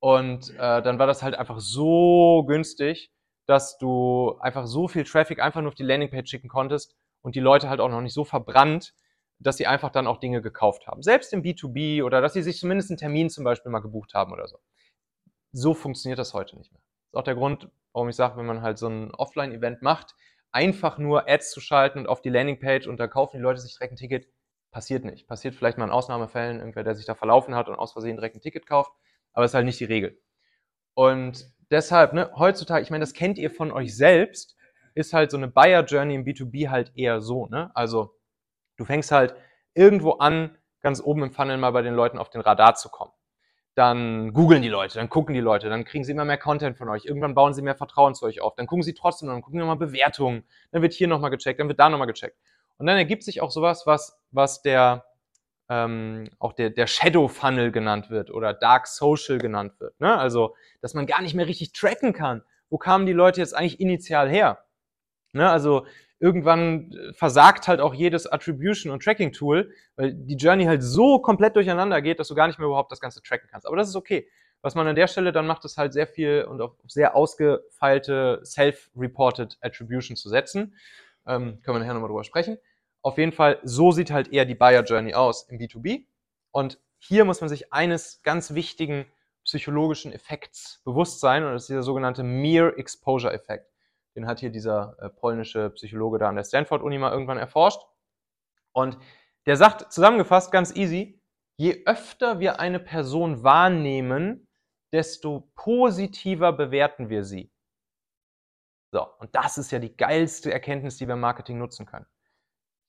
[0.00, 3.12] und äh, dann war das halt einfach so günstig,
[3.46, 7.40] dass du einfach so viel Traffic einfach nur auf die Landingpage schicken konntest und die
[7.40, 8.94] Leute halt auch noch nicht so verbrannt,
[9.38, 11.02] dass sie einfach dann auch Dinge gekauft haben.
[11.02, 14.32] Selbst im B2B oder dass sie sich zumindest einen Termin zum Beispiel mal gebucht haben
[14.32, 14.58] oder so.
[15.52, 16.80] So funktioniert das heute nicht mehr.
[16.80, 20.14] Das ist auch der Grund, warum ich sage, wenn man halt so ein Offline-Event macht,
[20.52, 23.74] einfach nur Ads zu schalten und auf die Landingpage und da kaufen die Leute sich
[23.74, 24.28] direkt ein Ticket,
[24.70, 25.26] passiert nicht.
[25.26, 28.36] Passiert vielleicht mal in Ausnahmefällen, irgendwer, der sich da verlaufen hat und aus Versehen direkt
[28.36, 28.92] ein Ticket kauft,
[29.32, 30.20] aber ist halt nicht die Regel.
[30.94, 34.56] Und deshalb, ne, heutzutage, ich meine, das kennt ihr von euch selbst,
[34.94, 37.70] ist halt so eine Buyer Journey im B2B halt eher so, ne?
[37.74, 38.14] Also,
[38.76, 39.34] du fängst halt
[39.74, 43.12] irgendwo an, ganz oben im Funnel mal bei den Leuten auf den Radar zu kommen.
[43.74, 46.88] Dann googeln die Leute, dann gucken die Leute, dann kriegen sie immer mehr Content von
[46.88, 47.04] euch.
[47.04, 48.54] Irgendwann bauen sie mehr Vertrauen zu euch auf.
[48.56, 50.44] Dann gucken sie trotzdem dann gucken nochmal Bewertungen.
[50.72, 52.36] Dann wird hier nochmal gecheckt, dann wird da nochmal gecheckt.
[52.78, 55.04] Und dann ergibt sich auch sowas, was, was der,
[55.68, 60.00] ähm, auch der, der Shadow Funnel genannt wird oder Dark Social genannt wird.
[60.00, 60.18] Ne?
[60.18, 62.42] Also, dass man gar nicht mehr richtig tracken kann.
[62.70, 64.64] Wo kamen die Leute jetzt eigentlich initial her?
[65.32, 65.48] Ne?
[65.48, 65.86] Also,
[66.20, 71.56] irgendwann äh, versagt halt auch jedes Attribution- und Tracking-Tool, weil die Journey halt so komplett
[71.56, 73.66] durcheinander geht, dass du gar nicht mehr überhaupt das Ganze tracken kannst.
[73.66, 74.28] Aber das ist okay.
[74.62, 78.42] Was man an der Stelle dann macht, ist halt sehr viel und auf sehr ausgefeilte
[78.44, 80.74] Self-Reported Attribution zu setzen.
[81.26, 82.58] Ähm, können wir nachher nochmal drüber sprechen.
[83.00, 86.04] Auf jeden Fall, so sieht halt eher die Buyer Journey aus im B2B.
[86.50, 89.06] Und hier muss man sich eines ganz wichtigen
[89.44, 93.70] psychologischen Effekts bewusst sein, und das ist dieser sogenannte Mere Exposure Effekt.
[94.16, 97.80] Den hat hier dieser äh, polnische Psychologe da an der Stanford-Uni mal irgendwann erforscht.
[98.72, 98.98] Und
[99.46, 101.20] der sagt zusammengefasst ganz easy,
[101.56, 104.48] je öfter wir eine Person wahrnehmen,
[104.92, 107.52] desto positiver bewerten wir sie.
[108.92, 112.06] So, und das ist ja die geilste Erkenntnis, die wir im Marketing nutzen können.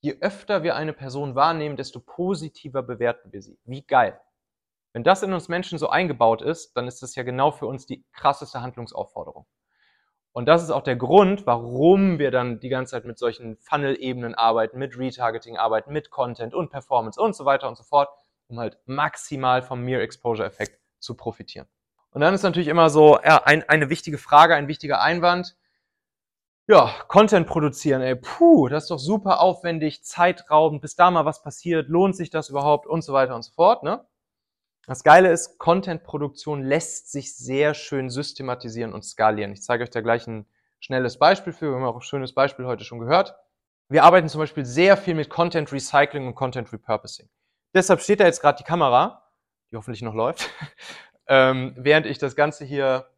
[0.00, 3.56] Je öfter wir eine Person wahrnehmen, desto positiver bewerten wir sie.
[3.64, 4.20] Wie geil.
[4.92, 7.86] Wenn das in uns Menschen so eingebaut ist, dann ist das ja genau für uns
[7.86, 9.46] die krasseste Handlungsaufforderung.
[10.32, 14.34] Und das ist auch der Grund, warum wir dann die ganze Zeit mit solchen Funnel-Ebenen
[14.34, 18.08] arbeiten, mit Retargeting arbeiten, mit Content und Performance und so weiter und so fort,
[18.48, 21.66] um halt maximal vom Mere Exposure-Effekt zu profitieren.
[22.12, 25.56] Und dann ist natürlich immer so ja, ein, eine wichtige Frage, ein wichtiger Einwand.
[26.66, 31.42] Ja, Content produzieren, ey, puh, das ist doch super aufwendig, zeitraubend, bis da mal was
[31.42, 34.06] passiert, lohnt sich das überhaupt und so weiter und so fort, ne?
[34.86, 39.52] Das Geile ist, Content-Produktion lässt sich sehr schön systematisieren und skalieren.
[39.52, 40.46] Ich zeige euch da gleich ein
[40.80, 41.70] schnelles Beispiel für.
[41.70, 43.36] Wir haben auch ein schönes Beispiel heute schon gehört.
[43.88, 47.28] Wir arbeiten zum Beispiel sehr viel mit Content Recycling und Content Repurposing.
[47.74, 49.30] Deshalb steht da jetzt gerade die Kamera,
[49.70, 50.50] die hoffentlich noch läuft,
[51.28, 53.08] ähm, während ich das Ganze hier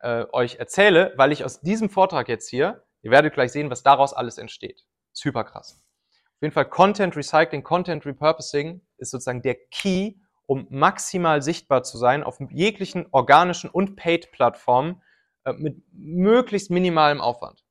[0.00, 3.82] äh, euch erzähle, weil ich aus diesem Vortrag jetzt hier, ihr werdet gleich sehen, was
[3.82, 4.84] daraus alles entsteht.
[5.12, 5.80] Super krass.
[6.12, 10.14] Auf jeden Fall Content Recycling, Content Repurposing ist sozusagen der Key,
[10.48, 15.02] um maximal sichtbar zu sein auf jeglichen organischen und Paid-Plattformen
[15.44, 17.64] äh, mit möglichst minimalem Aufwand.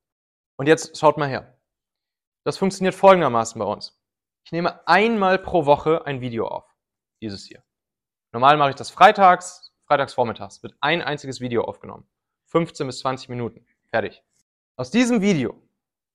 [0.57, 1.57] Und jetzt schaut mal her.
[2.45, 3.99] Das funktioniert folgendermaßen bei uns.
[4.45, 6.65] Ich nehme einmal pro Woche ein Video auf.
[7.19, 7.63] Dieses hier.
[8.32, 10.61] Normal mache ich das freitags, freitags vormittags.
[10.61, 12.07] Wird ein einziges Video aufgenommen.
[12.45, 13.65] 15 bis 20 Minuten.
[13.89, 14.23] Fertig.
[14.75, 15.66] Aus diesem Video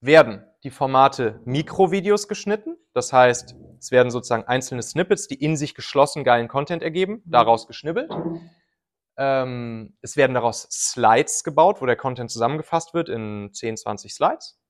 [0.03, 2.77] werden die Formate Mikrovideos geschnitten.
[2.93, 7.67] Das heißt, es werden sozusagen einzelne Snippets, die in sich geschlossen geilen Content ergeben, daraus
[7.67, 8.11] geschnibbelt.
[9.17, 14.61] Ähm, es werden daraus Slides gebaut, wo der Content zusammengefasst wird in 10, 20 Slides.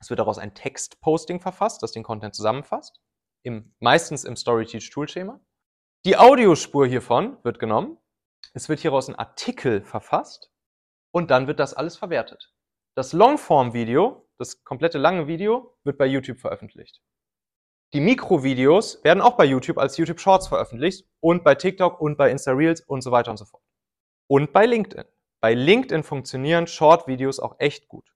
[0.00, 3.00] Es wird daraus ein Textposting verfasst, das den Content zusammenfasst.
[3.42, 5.40] Im, meistens im StoryTeach-Toolschema.
[6.06, 7.98] Die Audiospur hiervon wird genommen.
[8.54, 10.50] Es wird hieraus ein Artikel verfasst.
[11.10, 12.54] Und dann wird das alles verwertet.
[12.94, 17.02] Das Longform-Video das komplette lange Video wird bei YouTube veröffentlicht.
[17.92, 22.30] Die Mikrovideos werden auch bei YouTube als YouTube Shorts veröffentlicht und bei TikTok und bei
[22.30, 23.62] Insta Reels und so weiter und so fort.
[24.28, 25.04] Und bei LinkedIn.
[25.40, 28.14] Bei LinkedIn funktionieren Short-Videos auch echt gut.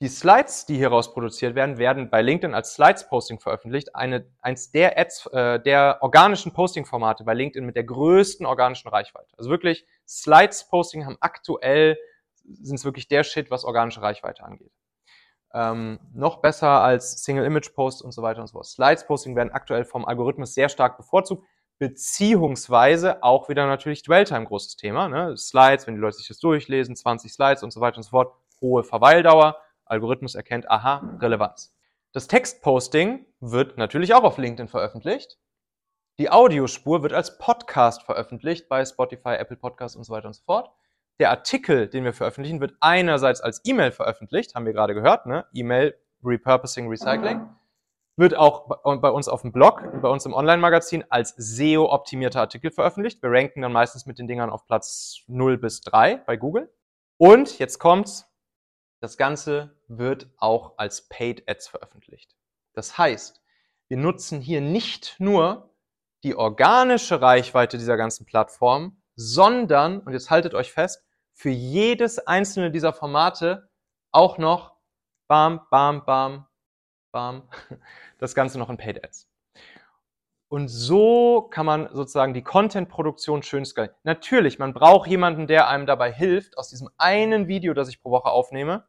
[0.00, 3.96] Die Slides, die hieraus produziert werden, werden bei LinkedIn als Slides-Posting veröffentlicht.
[3.96, 9.34] Eine, eins der, Ads, äh, der organischen Posting-Formate bei LinkedIn mit der größten organischen Reichweite.
[9.36, 11.98] Also wirklich, Slides-Posting haben aktuell,
[12.44, 14.70] sind es wirklich der Shit, was organische Reichweite angeht
[15.54, 18.66] ähm, noch besser als Single-Image-Post und so weiter und so fort.
[18.66, 21.46] Slides-Posting werden aktuell vom Algorithmus sehr stark bevorzugt,
[21.78, 25.08] beziehungsweise auch wieder natürlich Dwell-Time großes Thema.
[25.08, 25.36] Ne?
[25.36, 28.34] Slides, wenn die Leute sich das durchlesen, 20 Slides und so weiter und so fort,
[28.60, 29.56] hohe Verweildauer.
[29.84, 31.74] Algorithmus erkennt, aha, Relevanz.
[32.12, 35.38] Das Textposting wird natürlich auch auf LinkedIn veröffentlicht.
[36.18, 40.42] Die Audiospur wird als Podcast veröffentlicht bei Spotify, Apple Podcasts und so weiter und so
[40.42, 40.70] fort
[41.18, 45.46] der Artikel, den wir veröffentlichen, wird einerseits als E-Mail veröffentlicht, haben wir gerade gehört, ne?
[45.52, 47.48] E-Mail, Repurposing, Recycling.
[48.16, 53.22] Wird auch bei uns auf dem Blog, bei uns im Online-Magazin als SEO-optimierter Artikel veröffentlicht.
[53.22, 56.72] Wir ranken dann meistens mit den Dingern auf Platz 0 bis 3 bei Google.
[57.16, 58.28] Und jetzt kommt's,
[59.00, 62.34] das Ganze wird auch als Paid Ads veröffentlicht.
[62.72, 63.40] Das heißt,
[63.86, 65.70] wir nutzen hier nicht nur
[66.24, 71.04] die organische Reichweite dieser ganzen Plattform, sondern, und jetzt haltet euch fest,
[71.38, 73.70] für jedes einzelne dieser Formate
[74.10, 74.74] auch noch
[75.28, 76.48] bam, bam, bam,
[77.12, 77.48] bam,
[78.18, 79.30] das Ganze noch in Paid Ads.
[80.48, 83.94] Und so kann man sozusagen die Content-Produktion schön skalieren.
[84.02, 88.10] Natürlich, man braucht jemanden, der einem dabei hilft, aus diesem einen Video, das ich pro
[88.10, 88.88] Woche aufnehme,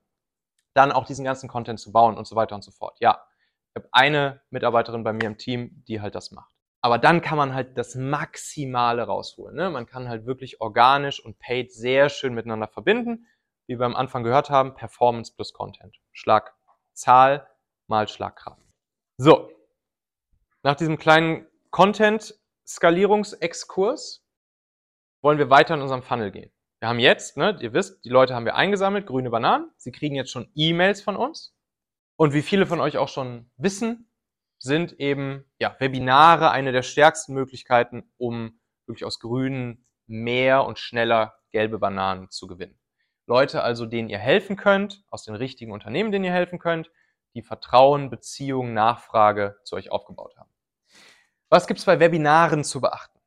[0.74, 2.98] dann auch diesen ganzen Content zu bauen und so weiter und so fort.
[3.00, 3.22] Ja,
[3.68, 6.59] ich habe eine Mitarbeiterin bei mir im Team, die halt das macht.
[6.82, 9.56] Aber dann kann man halt das Maximale rausholen.
[9.56, 9.70] Ne?
[9.70, 13.28] Man kann halt wirklich organisch und paid sehr schön miteinander verbinden.
[13.68, 16.00] Wie wir am Anfang gehört haben, Performance plus Content.
[16.12, 17.48] Schlagzahl
[17.88, 18.62] mal Schlagkraft.
[19.18, 19.52] So,
[20.64, 24.26] nach diesem kleinen Content-Skalierungsexkurs
[25.22, 26.52] wollen wir weiter in unserem Funnel gehen.
[26.80, 29.70] Wir haben jetzt, ne, ihr wisst, die Leute haben wir eingesammelt, grüne Bananen.
[29.76, 31.54] Sie kriegen jetzt schon E-Mails von uns.
[32.16, 34.09] Und wie viele von euch auch schon wissen,
[34.60, 41.36] sind eben ja, Webinare eine der stärksten Möglichkeiten, um wirklich aus grünen mehr und schneller
[41.52, 42.80] gelbe Bananen zu gewinnen.
[43.26, 46.92] Leute also, denen ihr helfen könnt, aus den richtigen Unternehmen, denen ihr helfen könnt,
[47.36, 50.50] die Vertrauen, Beziehungen, Nachfrage zu euch aufgebaut haben.
[51.50, 53.20] Was gibt es bei Webinaren zu beachten?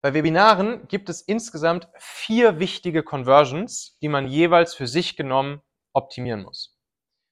[0.00, 5.60] Bei Webinaren gibt es insgesamt vier wichtige Conversions, die man jeweils für sich genommen
[5.92, 6.76] optimieren muss.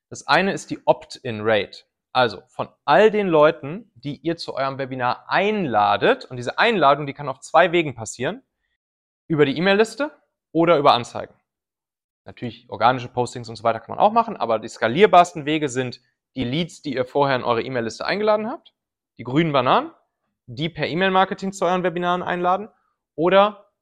[0.08, 1.84] Das eine ist die Opt-in-Rate.
[2.16, 7.12] Also von all den Leuten, die ihr zu eurem Webinar einladet, und diese Einladung, die
[7.12, 8.42] kann auf zwei Wegen passieren,
[9.28, 10.10] über die E-Mail-Liste
[10.50, 11.34] oder über Anzeigen.
[12.24, 16.00] Natürlich organische Postings und so weiter kann man auch machen, aber die skalierbarsten Wege sind
[16.36, 18.72] die Leads, die ihr vorher in eure E-Mail-Liste eingeladen habt,
[19.18, 19.90] die grünen Bananen,
[20.46, 22.70] die per E-Mail-Marketing zu euren Webinaren einladen
[23.14, 23.72] oder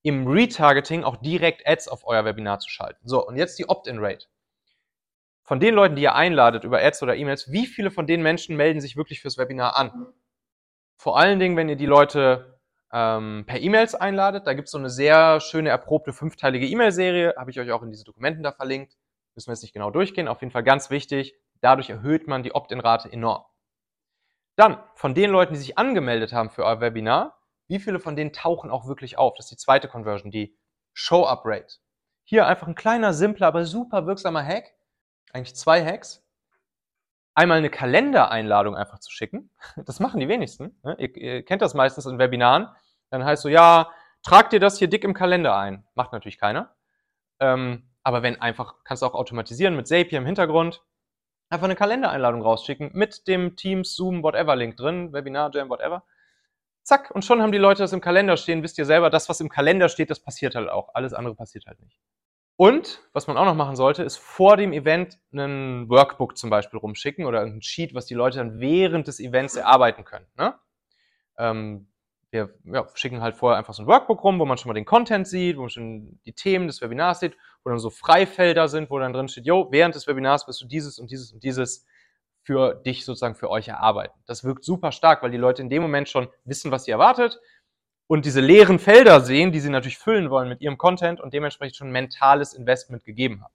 [0.00, 3.06] im Retargeting auch direkt Ads auf euer Webinar zu schalten.
[3.06, 4.28] So, und jetzt die Opt-in-Rate
[5.42, 8.56] von den Leuten, die ihr einladet über Ads oder E-Mails, wie viele von den Menschen
[8.56, 10.06] melden sich wirklich fürs Webinar an?
[10.96, 12.60] Vor allen Dingen, wenn ihr die Leute
[12.92, 17.50] ähm, per E-Mails einladet, da gibt es so eine sehr schöne, erprobte fünfteilige E-Mail-Serie, habe
[17.50, 18.96] ich euch auch in diese Dokumenten da verlinkt.
[19.34, 21.34] Müssen wir jetzt nicht genau durchgehen, auf jeden Fall ganz wichtig.
[21.60, 23.44] Dadurch erhöht man die Opt-in-Rate enorm.
[24.56, 28.32] Dann, von den Leuten, die sich angemeldet haben für euer Webinar, wie viele von denen
[28.32, 29.34] tauchen auch wirklich auf?
[29.36, 30.56] Das ist die zweite Conversion, die
[30.92, 31.78] Show-Up-Rate.
[32.24, 34.74] Hier einfach ein kleiner, simpler, aber super wirksamer Hack
[35.32, 36.24] eigentlich zwei Hacks.
[37.34, 39.50] Einmal eine Kalendereinladung einfach zu schicken.
[39.86, 40.78] Das machen die wenigsten.
[40.82, 40.96] Ne?
[40.98, 42.68] Ihr, kennt das meistens in Webinaren.
[43.10, 43.90] Dann heißt so, ja,
[44.22, 45.84] trag dir das hier dick im Kalender ein.
[45.94, 46.74] Macht natürlich keiner.
[47.40, 50.82] Ähm, aber wenn einfach, kannst du auch automatisieren mit Zapier im Hintergrund.
[51.48, 56.04] Einfach eine Kalendereinladung rausschicken mit dem Teams, Zoom, whatever Link drin, Webinar, Jam, whatever.
[56.82, 58.62] Zack, und schon haben die Leute das im Kalender stehen.
[58.62, 60.94] Wisst ihr selber, das, was im Kalender steht, das passiert halt auch.
[60.94, 61.98] Alles andere passiert halt nicht.
[62.62, 66.78] Und was man auch noch machen sollte, ist vor dem Event einen Workbook zum Beispiel
[66.78, 70.26] rumschicken oder ein Sheet, was die Leute dann während des Events erarbeiten können.
[70.38, 70.54] Ne?
[71.38, 71.88] Ähm,
[72.30, 74.84] wir ja, schicken halt vorher einfach so ein Workbook rum, wo man schon mal den
[74.84, 78.90] Content sieht, wo man schon die Themen des Webinars sieht, wo dann so Freifelder sind,
[78.90, 81.84] wo dann drin steht, jo, während des Webinars wirst du dieses und dieses und dieses
[82.44, 84.16] für dich sozusagen für euch erarbeiten.
[84.26, 87.40] Das wirkt super stark, weil die Leute in dem Moment schon wissen, was sie erwartet,
[88.12, 91.76] und diese leeren Felder sehen, die sie natürlich füllen wollen mit ihrem Content und dementsprechend
[91.76, 93.54] schon mentales Investment gegeben haben.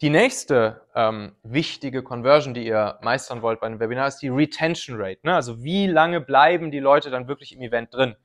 [0.00, 5.00] Die nächste ähm, wichtige Conversion, die ihr meistern wollt bei einem Webinar, ist die Retention
[5.00, 5.20] Rate.
[5.22, 5.32] Ne?
[5.32, 8.16] Also wie lange bleiben die Leute dann wirklich im Event drin?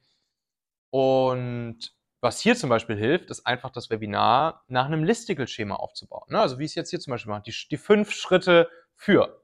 [0.89, 6.25] Und was hier zum Beispiel hilft, ist einfach das Webinar nach einem Listicle-Schema aufzubauen.
[6.29, 6.39] Ne?
[6.39, 9.39] Also wie ich es jetzt hier zum Beispiel mache, die, die fünf Schritte für.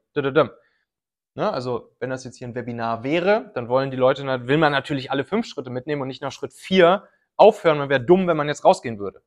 [1.34, 1.50] Ne?
[1.50, 5.10] Also wenn das jetzt hier ein Webinar wäre, dann wollen die Leute, will man natürlich
[5.10, 7.78] alle fünf Schritte mitnehmen und nicht nach Schritt vier aufhören.
[7.78, 9.22] Man wäre dumm, wenn man jetzt rausgehen würde.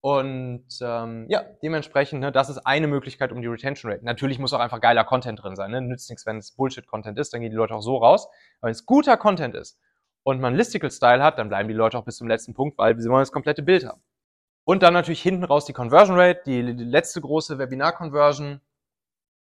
[0.00, 4.04] Und ähm, ja, dementsprechend, ne, das ist eine Möglichkeit um die Retention Rate.
[4.04, 5.72] Natürlich muss auch einfach geiler Content drin sein.
[5.72, 5.80] Ne?
[5.80, 8.28] Nützt nichts, wenn es Bullshit-Content ist, dann gehen die Leute auch so raus.
[8.60, 9.80] Aber wenn es guter Content ist
[10.22, 13.08] und man Listicle-Style hat, dann bleiben die Leute auch bis zum letzten Punkt, weil sie
[13.08, 14.00] wollen das komplette Bild haben.
[14.62, 18.60] Und dann natürlich hinten raus die Conversion Rate, die, die letzte große Webinar-Conversion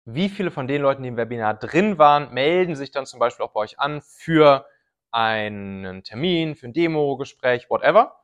[0.04, 3.44] wie viele von den Leuten, die im Webinar drin waren, melden sich dann zum Beispiel
[3.44, 4.66] auch bei euch an für
[5.10, 8.16] einen Termin, für ein Demo-Gespräch, whatever.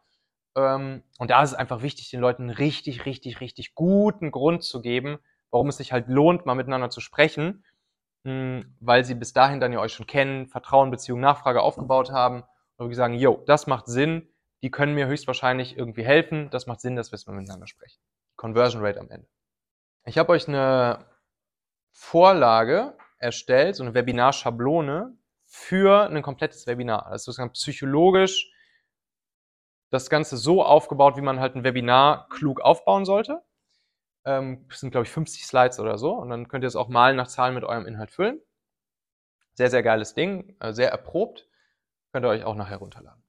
[0.57, 4.81] Ähm, und da ist es einfach wichtig, den Leuten richtig, richtig, richtig guten Grund zu
[4.81, 5.18] geben,
[5.51, 7.64] warum es sich halt lohnt, mal miteinander zu sprechen,
[8.24, 12.45] hm, weil sie bis dahin dann ja euch schon kennen, Vertrauen, Beziehung, Nachfrage aufgebaut haben
[12.76, 14.28] und wir sagen, yo, das macht Sinn,
[14.62, 18.01] die können mir höchstwahrscheinlich irgendwie helfen, das macht Sinn, dass wir es mal miteinander sprechen.
[18.37, 19.28] Conversion Rate am Ende.
[20.05, 21.07] Ich habe euch eine
[21.93, 25.16] Vorlage erstellt, so eine Webinar-Schablone
[25.47, 27.09] für ein komplettes Webinar.
[27.11, 28.53] Das ist sozusagen psychologisch
[29.91, 33.43] das Ganze so aufgebaut, wie man halt ein Webinar klug aufbauen sollte.
[34.24, 36.12] Ähm, das sind, glaube ich, 50 Slides oder so.
[36.14, 38.41] Und dann könnt ihr es auch mal nach Zahlen mit eurem Inhalt füllen.
[39.55, 41.49] Sehr, sehr geiles Ding, äh, sehr erprobt.
[42.12, 43.22] Könnt ihr euch auch nachher runterladen.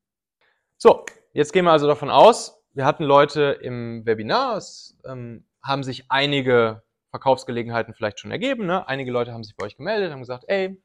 [0.78, 5.84] So, jetzt gehen wir also davon aus, wir hatten Leute im Webinar, es ähm, haben
[5.84, 8.66] sich einige Verkaufsgelegenheiten vielleicht schon ergeben.
[8.66, 8.88] Ne?
[8.88, 10.82] Einige Leute haben sich bei euch gemeldet, haben gesagt, ey,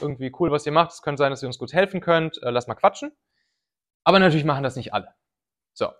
[0.00, 0.92] irgendwie cool, was ihr macht.
[0.92, 2.42] Es könnte sein, dass ihr uns gut helfen könnt.
[2.42, 3.12] Äh, lass mal quatschen.
[4.04, 5.14] Aber natürlich machen das nicht alle.
[5.72, 5.90] So.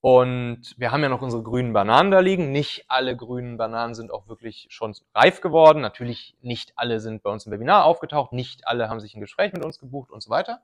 [0.00, 2.52] Und wir haben ja noch unsere grünen Bananen da liegen.
[2.52, 5.80] Nicht alle grünen Bananen sind auch wirklich schon reif geworden.
[5.80, 8.32] Natürlich nicht alle sind bei uns im Webinar aufgetaucht.
[8.32, 10.62] Nicht alle haben sich ein Gespräch mit uns gebucht und so weiter.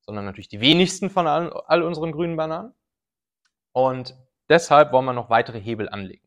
[0.00, 2.74] Sondern natürlich die wenigsten von all, all unseren grünen Bananen.
[3.72, 4.14] Und
[4.48, 6.23] deshalb wollen wir noch weitere Hebel anlegen.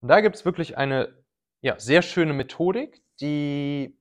[0.00, 1.24] Und da gibt es wirklich eine
[1.60, 3.98] ja, sehr schöne Methodik, die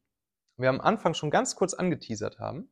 [0.58, 2.72] wir am Anfang schon ganz kurz angeteasert haben.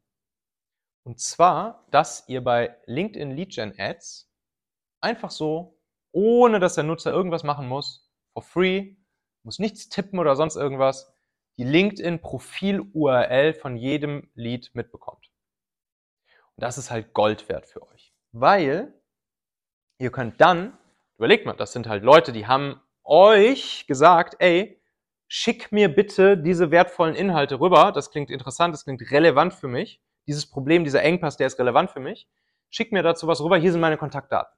[1.03, 4.27] Und zwar, dass ihr bei LinkedIn Lead Gen Ads
[4.99, 5.79] Einfach so,
[6.11, 8.95] ohne dass der Nutzer irgendwas machen muss, for free,
[9.43, 11.13] muss nichts tippen oder sonst irgendwas,
[11.57, 15.31] die LinkedIn-Profil-URL von jedem Lead mitbekommt.
[16.55, 18.13] Und das ist halt Gold wert für euch.
[18.31, 18.93] Weil
[19.99, 20.77] ihr könnt dann,
[21.17, 24.81] überlegt mal, das sind halt Leute, die haben euch gesagt, ey,
[25.27, 27.91] schick mir bitte diese wertvollen Inhalte rüber.
[27.91, 30.01] Das klingt interessant, das klingt relevant für mich.
[30.27, 32.27] Dieses Problem, dieser Engpass, der ist relevant für mich.
[32.69, 33.57] Schick mir dazu was rüber.
[33.57, 34.57] Hier sind meine Kontaktdaten.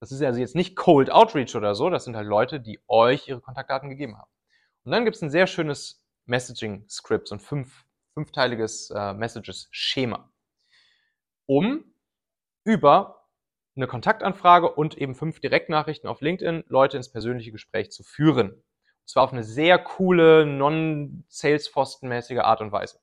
[0.00, 3.26] Das ist also jetzt nicht Cold Outreach oder so, das sind halt Leute, die euch
[3.28, 4.30] ihre Kontaktdaten gegeben haben.
[4.84, 10.32] Und dann gibt es ein sehr schönes Messaging-Script, so ein fünf, fünfteiliges äh, Messages-Schema,
[11.46, 11.84] um
[12.64, 13.17] über
[13.78, 18.50] eine Kontaktanfrage und eben fünf Direktnachrichten auf LinkedIn Leute ins persönliche Gespräch zu führen.
[18.50, 18.62] Und
[19.06, 23.00] zwar auf eine sehr coole, non-Salesforce-mäßige Art und Weise.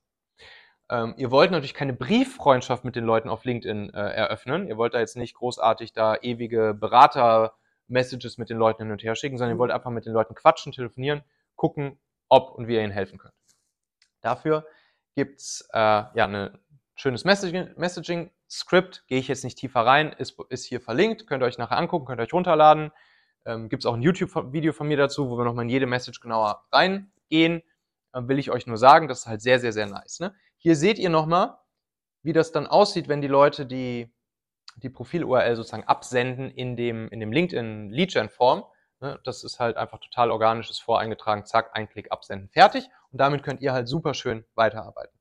[0.88, 4.68] Ähm, ihr wollt natürlich keine Brieffreundschaft mit den Leuten auf LinkedIn äh, eröffnen.
[4.68, 9.16] Ihr wollt da jetzt nicht großartig da ewige Berater-Messages mit den Leuten hin und her
[9.16, 11.24] schicken, sondern ihr wollt einfach mit den Leuten quatschen, telefonieren,
[11.56, 11.98] gucken,
[12.28, 13.34] ob und wie ihr ihnen helfen könnt.
[14.20, 14.64] Dafür
[15.16, 16.58] gibt's äh, ja ein
[16.94, 17.78] schönes Messaging-Script.
[17.78, 21.78] Messaging Gehe ich jetzt nicht tiefer rein, ist, ist hier verlinkt, könnt ihr euch nachher
[21.78, 22.92] angucken, könnt ihr euch runterladen.
[23.44, 26.20] Ähm, Gibt es auch ein YouTube-Video von mir dazu, wo wir nochmal in jede Message
[26.20, 27.62] genauer reingehen.
[28.12, 30.20] Äh, will ich euch nur sagen, das ist halt sehr, sehr, sehr nice.
[30.20, 30.34] Ne?
[30.56, 31.58] Hier seht ihr nochmal,
[32.22, 34.12] wie das dann aussieht, wenn die Leute die,
[34.76, 38.64] die Profil-URL sozusagen absenden in dem, in dem LinkedIn Lead-Gen-Form.
[39.00, 42.88] Ne, das ist halt einfach total organisches voreingetragen, zack, ein Klick absenden, fertig.
[43.12, 45.16] Und damit könnt ihr halt super schön weiterarbeiten.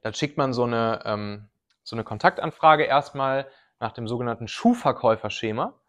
[0.00, 1.48] Dann schickt man so eine, ähm,
[1.86, 3.46] so eine Kontaktanfrage erstmal
[3.78, 5.80] nach dem sogenannten Schuhverkäuferschema.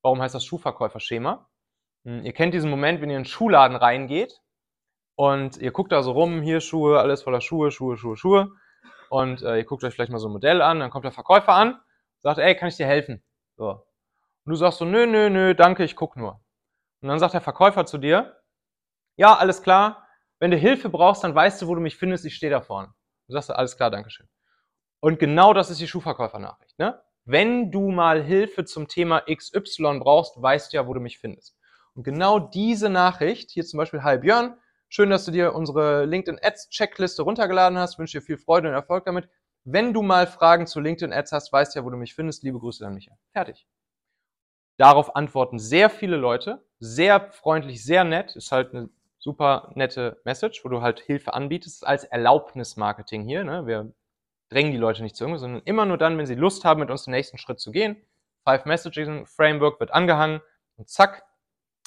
[0.00, 1.48] Warum heißt das Schuhverkäuferschema?
[2.04, 4.40] Hm, ihr kennt diesen Moment, wenn ihr in einen Schuhladen reingeht
[5.16, 8.52] und ihr guckt da so rum, hier Schuhe, alles voller Schuhe, Schuhe, Schuhe, Schuhe.
[9.10, 11.52] Und äh, ihr guckt euch vielleicht mal so ein Modell an, dann kommt der Verkäufer
[11.52, 11.80] an,
[12.20, 13.24] sagt, ey, kann ich dir helfen?
[13.56, 13.70] So.
[14.44, 16.40] Und du sagst so, nö, nö, nö, danke, ich guck nur.
[17.02, 18.40] Und dann sagt der Verkäufer zu dir,
[19.16, 20.06] ja, alles klar,
[20.38, 22.94] wenn du Hilfe brauchst, dann weißt du, wo du mich findest, ich stehe da vorne.
[23.26, 24.28] Du sagst, alles klar, danke schön.
[25.00, 26.78] Und genau das ist die Schuhverkäufernachricht.
[26.78, 27.00] Ne?
[27.24, 31.56] Wenn du mal Hilfe zum Thema XY brauchst, weißt du ja, wo du mich findest.
[31.94, 34.56] Und genau diese Nachricht, hier zum Beispiel, hi Björn,
[34.92, 38.00] Schön, dass du dir unsere LinkedIn Ads Checkliste runtergeladen hast.
[38.00, 39.28] Wünsche dir viel Freude und Erfolg damit.
[39.62, 42.42] Wenn du mal Fragen zu LinkedIn Ads hast, weißt ja, wo du mich findest.
[42.42, 43.16] Liebe Grüße an Michael.
[43.30, 43.68] Fertig.
[44.78, 46.66] Darauf antworten sehr viele Leute.
[46.80, 48.34] Sehr freundlich, sehr nett.
[48.34, 48.90] Ist halt eine
[49.20, 53.44] super nette Message, wo du halt Hilfe anbietest als Erlaubnismarketing hier.
[53.44, 53.68] Ne?
[53.68, 53.92] Wir
[54.50, 56.90] drängen die Leute nicht zu irgendwas, sondern immer nur dann, wenn sie Lust haben, mit
[56.90, 57.96] uns den nächsten Schritt zu gehen.
[58.44, 60.40] Five Messaging Framework wird angehangen
[60.76, 61.24] und zack,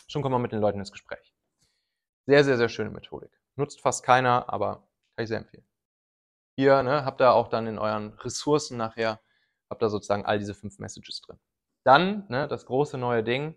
[0.08, 1.34] schon kommen wir mit den Leuten ins Gespräch.
[2.26, 3.32] Sehr, sehr, sehr schöne Methodik.
[3.56, 5.66] Nutzt fast keiner, aber kann ich sehr empfehlen.
[6.56, 9.20] Hier ne, habt ihr auch dann in euren Ressourcen nachher,
[9.70, 11.40] habt ihr sozusagen all diese fünf Messages drin.
[11.84, 13.56] Dann ne, das große neue Ding,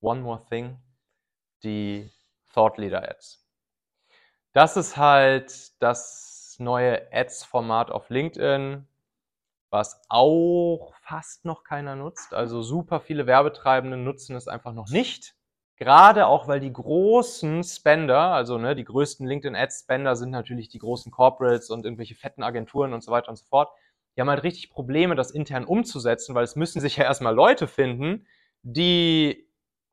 [0.00, 0.78] One More Thing,
[1.62, 2.10] die
[2.52, 3.46] Thought Leader Ads.
[4.52, 8.86] Das ist halt das neue Ads-Format auf LinkedIn,
[9.70, 12.34] was auch fast noch keiner nutzt.
[12.34, 15.34] Also super viele Werbetreibende nutzen es einfach noch nicht.
[15.76, 21.12] Gerade auch, weil die großen Spender, also ne, die größten LinkedIn-Ad-Spender sind natürlich die großen
[21.12, 23.68] Corporates und irgendwelche fetten Agenturen und so weiter und so fort.
[24.16, 27.66] Die haben halt richtig Probleme, das intern umzusetzen, weil es müssen sich ja erstmal Leute
[27.66, 28.26] finden,
[28.62, 29.45] die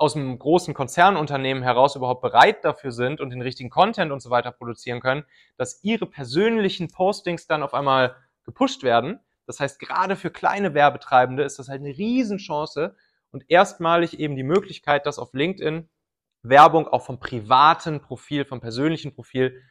[0.04, 4.30] aus einem großen Konzernunternehmen heraus überhaupt bereit dafür sind und den richtigen Content und so
[4.30, 5.24] weiter produzieren können,
[5.58, 9.20] dass ihre persönlichen Postings dann auf einmal gepusht werden.
[9.48, 12.96] Das heißt, gerade für kleine Werbetreibende ist das halt eine Riesenchance,
[13.34, 15.90] und erstmalig eben die Möglichkeit, dass auf LinkedIn
[16.44, 19.62] Werbung auch vom privaten Profil, vom persönlichen Profil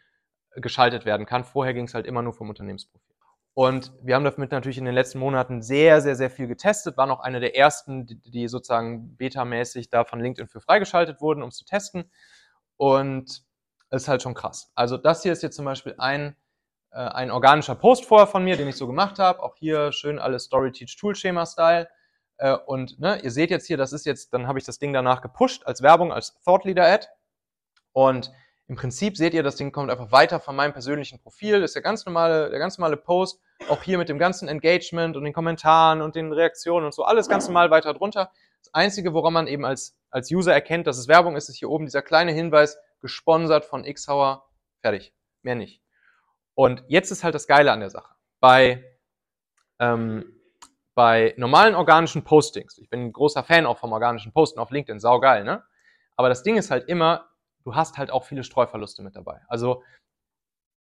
[0.51, 1.45] äh, geschaltet werden kann.
[1.45, 3.12] Vorher ging es halt immer nur vom Unternehmensprofil.
[3.55, 7.11] Und wir haben damit natürlich in den letzten Monaten sehr, sehr, sehr viel getestet, waren
[7.11, 11.57] auch eine der ersten, die sozusagen betamäßig da von LinkedIn für freigeschaltet wurden, um es
[11.57, 12.11] zu testen.
[12.79, 13.45] Und
[13.91, 14.73] es ist halt schon krass.
[14.75, 16.35] Also das hier ist jetzt zum Beispiel ein,
[16.93, 19.43] äh, ein organischer Post vorher von mir, den ich so gemacht habe.
[19.43, 21.89] Auch hier schön alles Story Teach Tool Schema Style.
[22.39, 24.95] Äh, und ne, ihr seht jetzt hier, das ist jetzt, dann habe ich das Ding
[24.95, 27.07] danach gepusht als Werbung, als Thought Leader Ad.
[27.93, 28.33] Und
[28.69, 31.61] Im Prinzip seht ihr, das Ding kommt einfach weiter von meinem persönlichen Profil.
[31.61, 33.41] Das ist der ganz normale, der ganz normale Post.
[33.69, 37.05] Auch hier mit dem ganzen Engagement und den Kommentaren und den Reaktionen und so.
[37.05, 38.31] Alles ganz normal weiter drunter.
[38.61, 41.69] Das Einzige, woran man eben als, als User erkennt, dass es Werbung ist, ist hier
[41.71, 44.47] oben dieser kleine Hinweis, gesponsert von Xhauer.
[44.81, 45.13] Fertig.
[45.43, 45.83] Mehr nicht.
[46.55, 48.15] Und jetzt ist halt das Geile an der Sache.
[48.41, 48.85] Bei,
[49.81, 50.41] ähm,
[50.95, 55.01] bei normalen organischen Postings, ich bin ein großer Fan auch vom organischen Posten auf LinkedIn,
[55.01, 55.65] saugeil, ne?
[56.17, 57.32] Aber das Ding ist halt immer,
[57.65, 59.43] du hast halt auch viele Streuverluste mit dabei.
[59.49, 59.83] Also,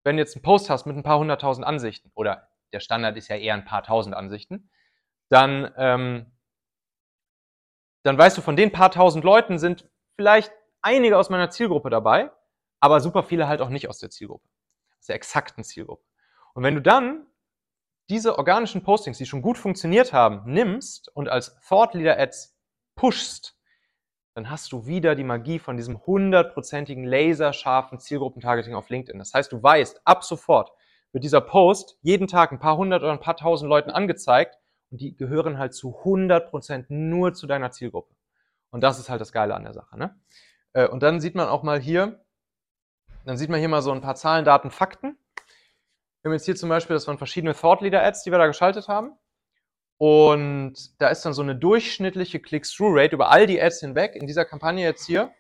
[0.04, 3.28] wenn du jetzt einen Post hast mit ein paar hunderttausend Ansichten, oder der Standard ist
[3.28, 4.70] ja eher ein paar tausend Ansichten,
[5.28, 6.32] dann, ähm,
[8.04, 12.30] dann weißt du, von den paar tausend Leuten sind vielleicht einige aus meiner Zielgruppe dabei,
[12.80, 14.48] aber super viele halt auch nicht aus der Zielgruppe,
[14.98, 16.04] aus der exakten Zielgruppe.
[16.54, 17.26] Und wenn du dann
[18.10, 22.58] diese organischen Postings, die schon gut funktioniert haben, nimmst und als Thought Leader Ads
[22.94, 23.56] pushst,
[24.34, 29.18] dann hast du wieder die Magie von diesem hundertprozentigen laserscharfen Zielgruppentargeting auf LinkedIn.
[29.18, 30.72] Das heißt, du weißt, ab sofort
[31.12, 34.58] wird dieser Post jeden Tag ein paar hundert oder ein paar tausend Leuten angezeigt
[34.90, 38.14] und die gehören halt zu 100% nur zu deiner Zielgruppe.
[38.70, 39.98] Und das ist halt das Geile an der Sache.
[39.98, 40.18] Ne?
[40.72, 42.24] Äh, und dann sieht man auch mal hier,
[43.24, 45.18] dann sieht man hier mal so ein paar Zahlen, Daten, Fakten.
[46.22, 48.46] Wir haben jetzt hier zum Beispiel, das waren verschiedene Thought Leader Ads, die wir da
[48.46, 49.12] geschaltet haben.
[50.02, 54.44] Und da ist dann so eine durchschnittliche Click-Through-Rate über all die Ads hinweg in dieser
[54.44, 55.30] Kampagne jetzt hier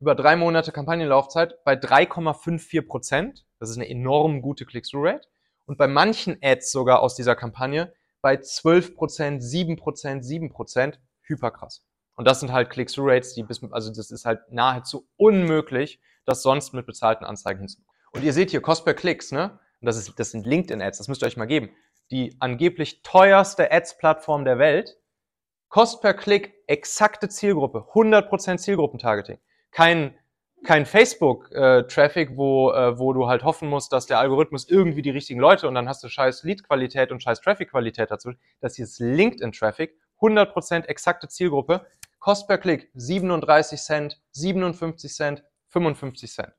[0.00, 3.46] über drei Monate Kampagnenlaufzeit bei 3,54 Prozent.
[3.60, 5.28] Das ist eine enorm gute Click-Through-Rate.
[5.66, 10.98] Und bei manchen Ads sogar aus dieser Kampagne bei 12 Prozent, 7 Prozent, 7 Prozent.
[11.22, 11.84] Hyperkrass.
[12.16, 16.74] Und das sind halt Click-Through-Rates, die bis, also das ist halt nahezu unmöglich, das sonst
[16.74, 18.00] mit bezahlten Anzeigen hinzubekommen.
[18.10, 19.60] Und ihr seht hier Cost per Klicks, ne?
[19.80, 21.70] Und das, ist, das sind LinkedIn-Ads, das müsst ihr euch mal geben.
[22.10, 24.98] Die angeblich teuerste Ads-Plattform der Welt.
[25.68, 29.38] Cost per Klick, exakte Zielgruppe, 100% Zielgruppentargeting.
[29.72, 30.16] Kein,
[30.64, 35.10] kein Facebook-Traffic, äh, wo, äh, wo du halt hoffen musst, dass der Algorithmus irgendwie die
[35.10, 38.32] richtigen Leute und dann hast du scheiß Lead-Qualität und scheiß Traffic-Qualität dazu.
[38.60, 41.86] Das hier ist LinkedIn-Traffic, 100% exakte Zielgruppe.
[42.20, 46.52] Cost per Klick 37 Cent, 57 Cent, 55 Cent.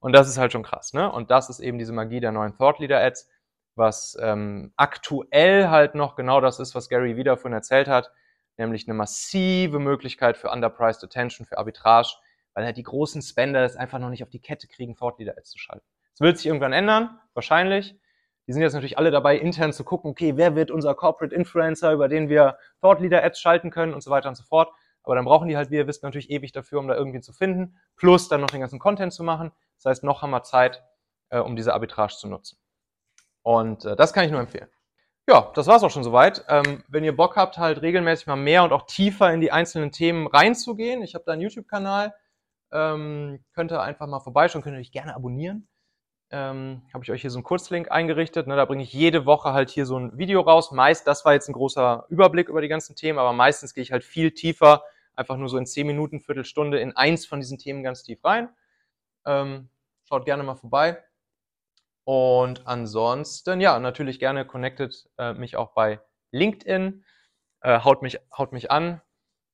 [0.00, 1.10] Und das ist halt schon krass, ne?
[1.10, 3.28] Und das ist eben diese Magie der neuen Thought Leader Ads,
[3.74, 8.10] was ähm, aktuell halt noch genau das ist, was Gary wieder von erzählt hat,
[8.56, 12.14] nämlich eine massive Möglichkeit für Underpriced Attention, für Arbitrage,
[12.54, 15.36] weil halt die großen Spender es einfach noch nicht auf die Kette kriegen, Thought Leader
[15.36, 15.86] Ads zu schalten.
[16.12, 17.98] Das wird sich irgendwann ändern, wahrscheinlich.
[18.46, 21.92] Die sind jetzt natürlich alle dabei, intern zu gucken, okay, wer wird unser Corporate Influencer,
[21.92, 24.72] über den wir Thought Leader Ads schalten können und so weiter und so fort.
[25.02, 27.32] Aber dann brauchen die halt, wie ihr wisst, natürlich ewig dafür, um da irgendwie zu
[27.32, 29.52] finden, plus dann noch den ganzen Content zu machen.
[29.76, 30.82] Das heißt, noch haben wir Zeit,
[31.30, 32.58] äh, um diese Arbitrage zu nutzen.
[33.42, 34.68] Und äh, das kann ich nur empfehlen.
[35.28, 36.44] Ja, das war's auch schon soweit.
[36.48, 39.92] Ähm, wenn ihr Bock habt, halt regelmäßig mal mehr und auch tiefer in die einzelnen
[39.92, 42.14] Themen reinzugehen, ich habe da einen YouTube-Kanal,
[42.72, 45.68] ähm, könnt ihr einfach mal vorbeischauen, könnt ihr euch gerne abonnieren.
[46.32, 48.46] Ähm, habe ich euch hier so einen Kurzlink eingerichtet.
[48.46, 50.70] Ne, da bringe ich jede Woche halt hier so ein Video raus.
[50.70, 53.90] Meist, das war jetzt ein großer Überblick über die ganzen Themen, aber meistens gehe ich
[53.90, 54.82] halt viel tiefer,
[55.14, 58.48] einfach nur so in 10 Minuten, Viertelstunde in eins von diesen Themen ganz tief rein.
[59.26, 59.70] Ähm,
[60.04, 61.02] schaut gerne mal vorbei.
[62.04, 66.00] Und ansonsten, ja, natürlich gerne connected äh, mich auch bei
[66.32, 67.04] LinkedIn.
[67.62, 69.00] Äh, haut, mich, haut mich an.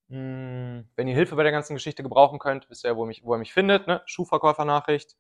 [0.09, 3.35] Hm, wenn ihr Hilfe bei der ganzen Geschichte gebrauchen könnt, wisst ihr ja, wo, wo
[3.35, 3.87] ihr mich findet.
[3.87, 4.03] Ne?
[4.07, 5.17] Schuhverkäufernachricht.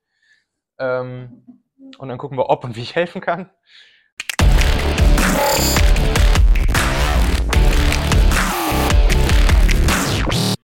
[0.78, 1.64] Ähm,
[1.98, 3.50] und dann gucken wir, ob und wie ich helfen kann.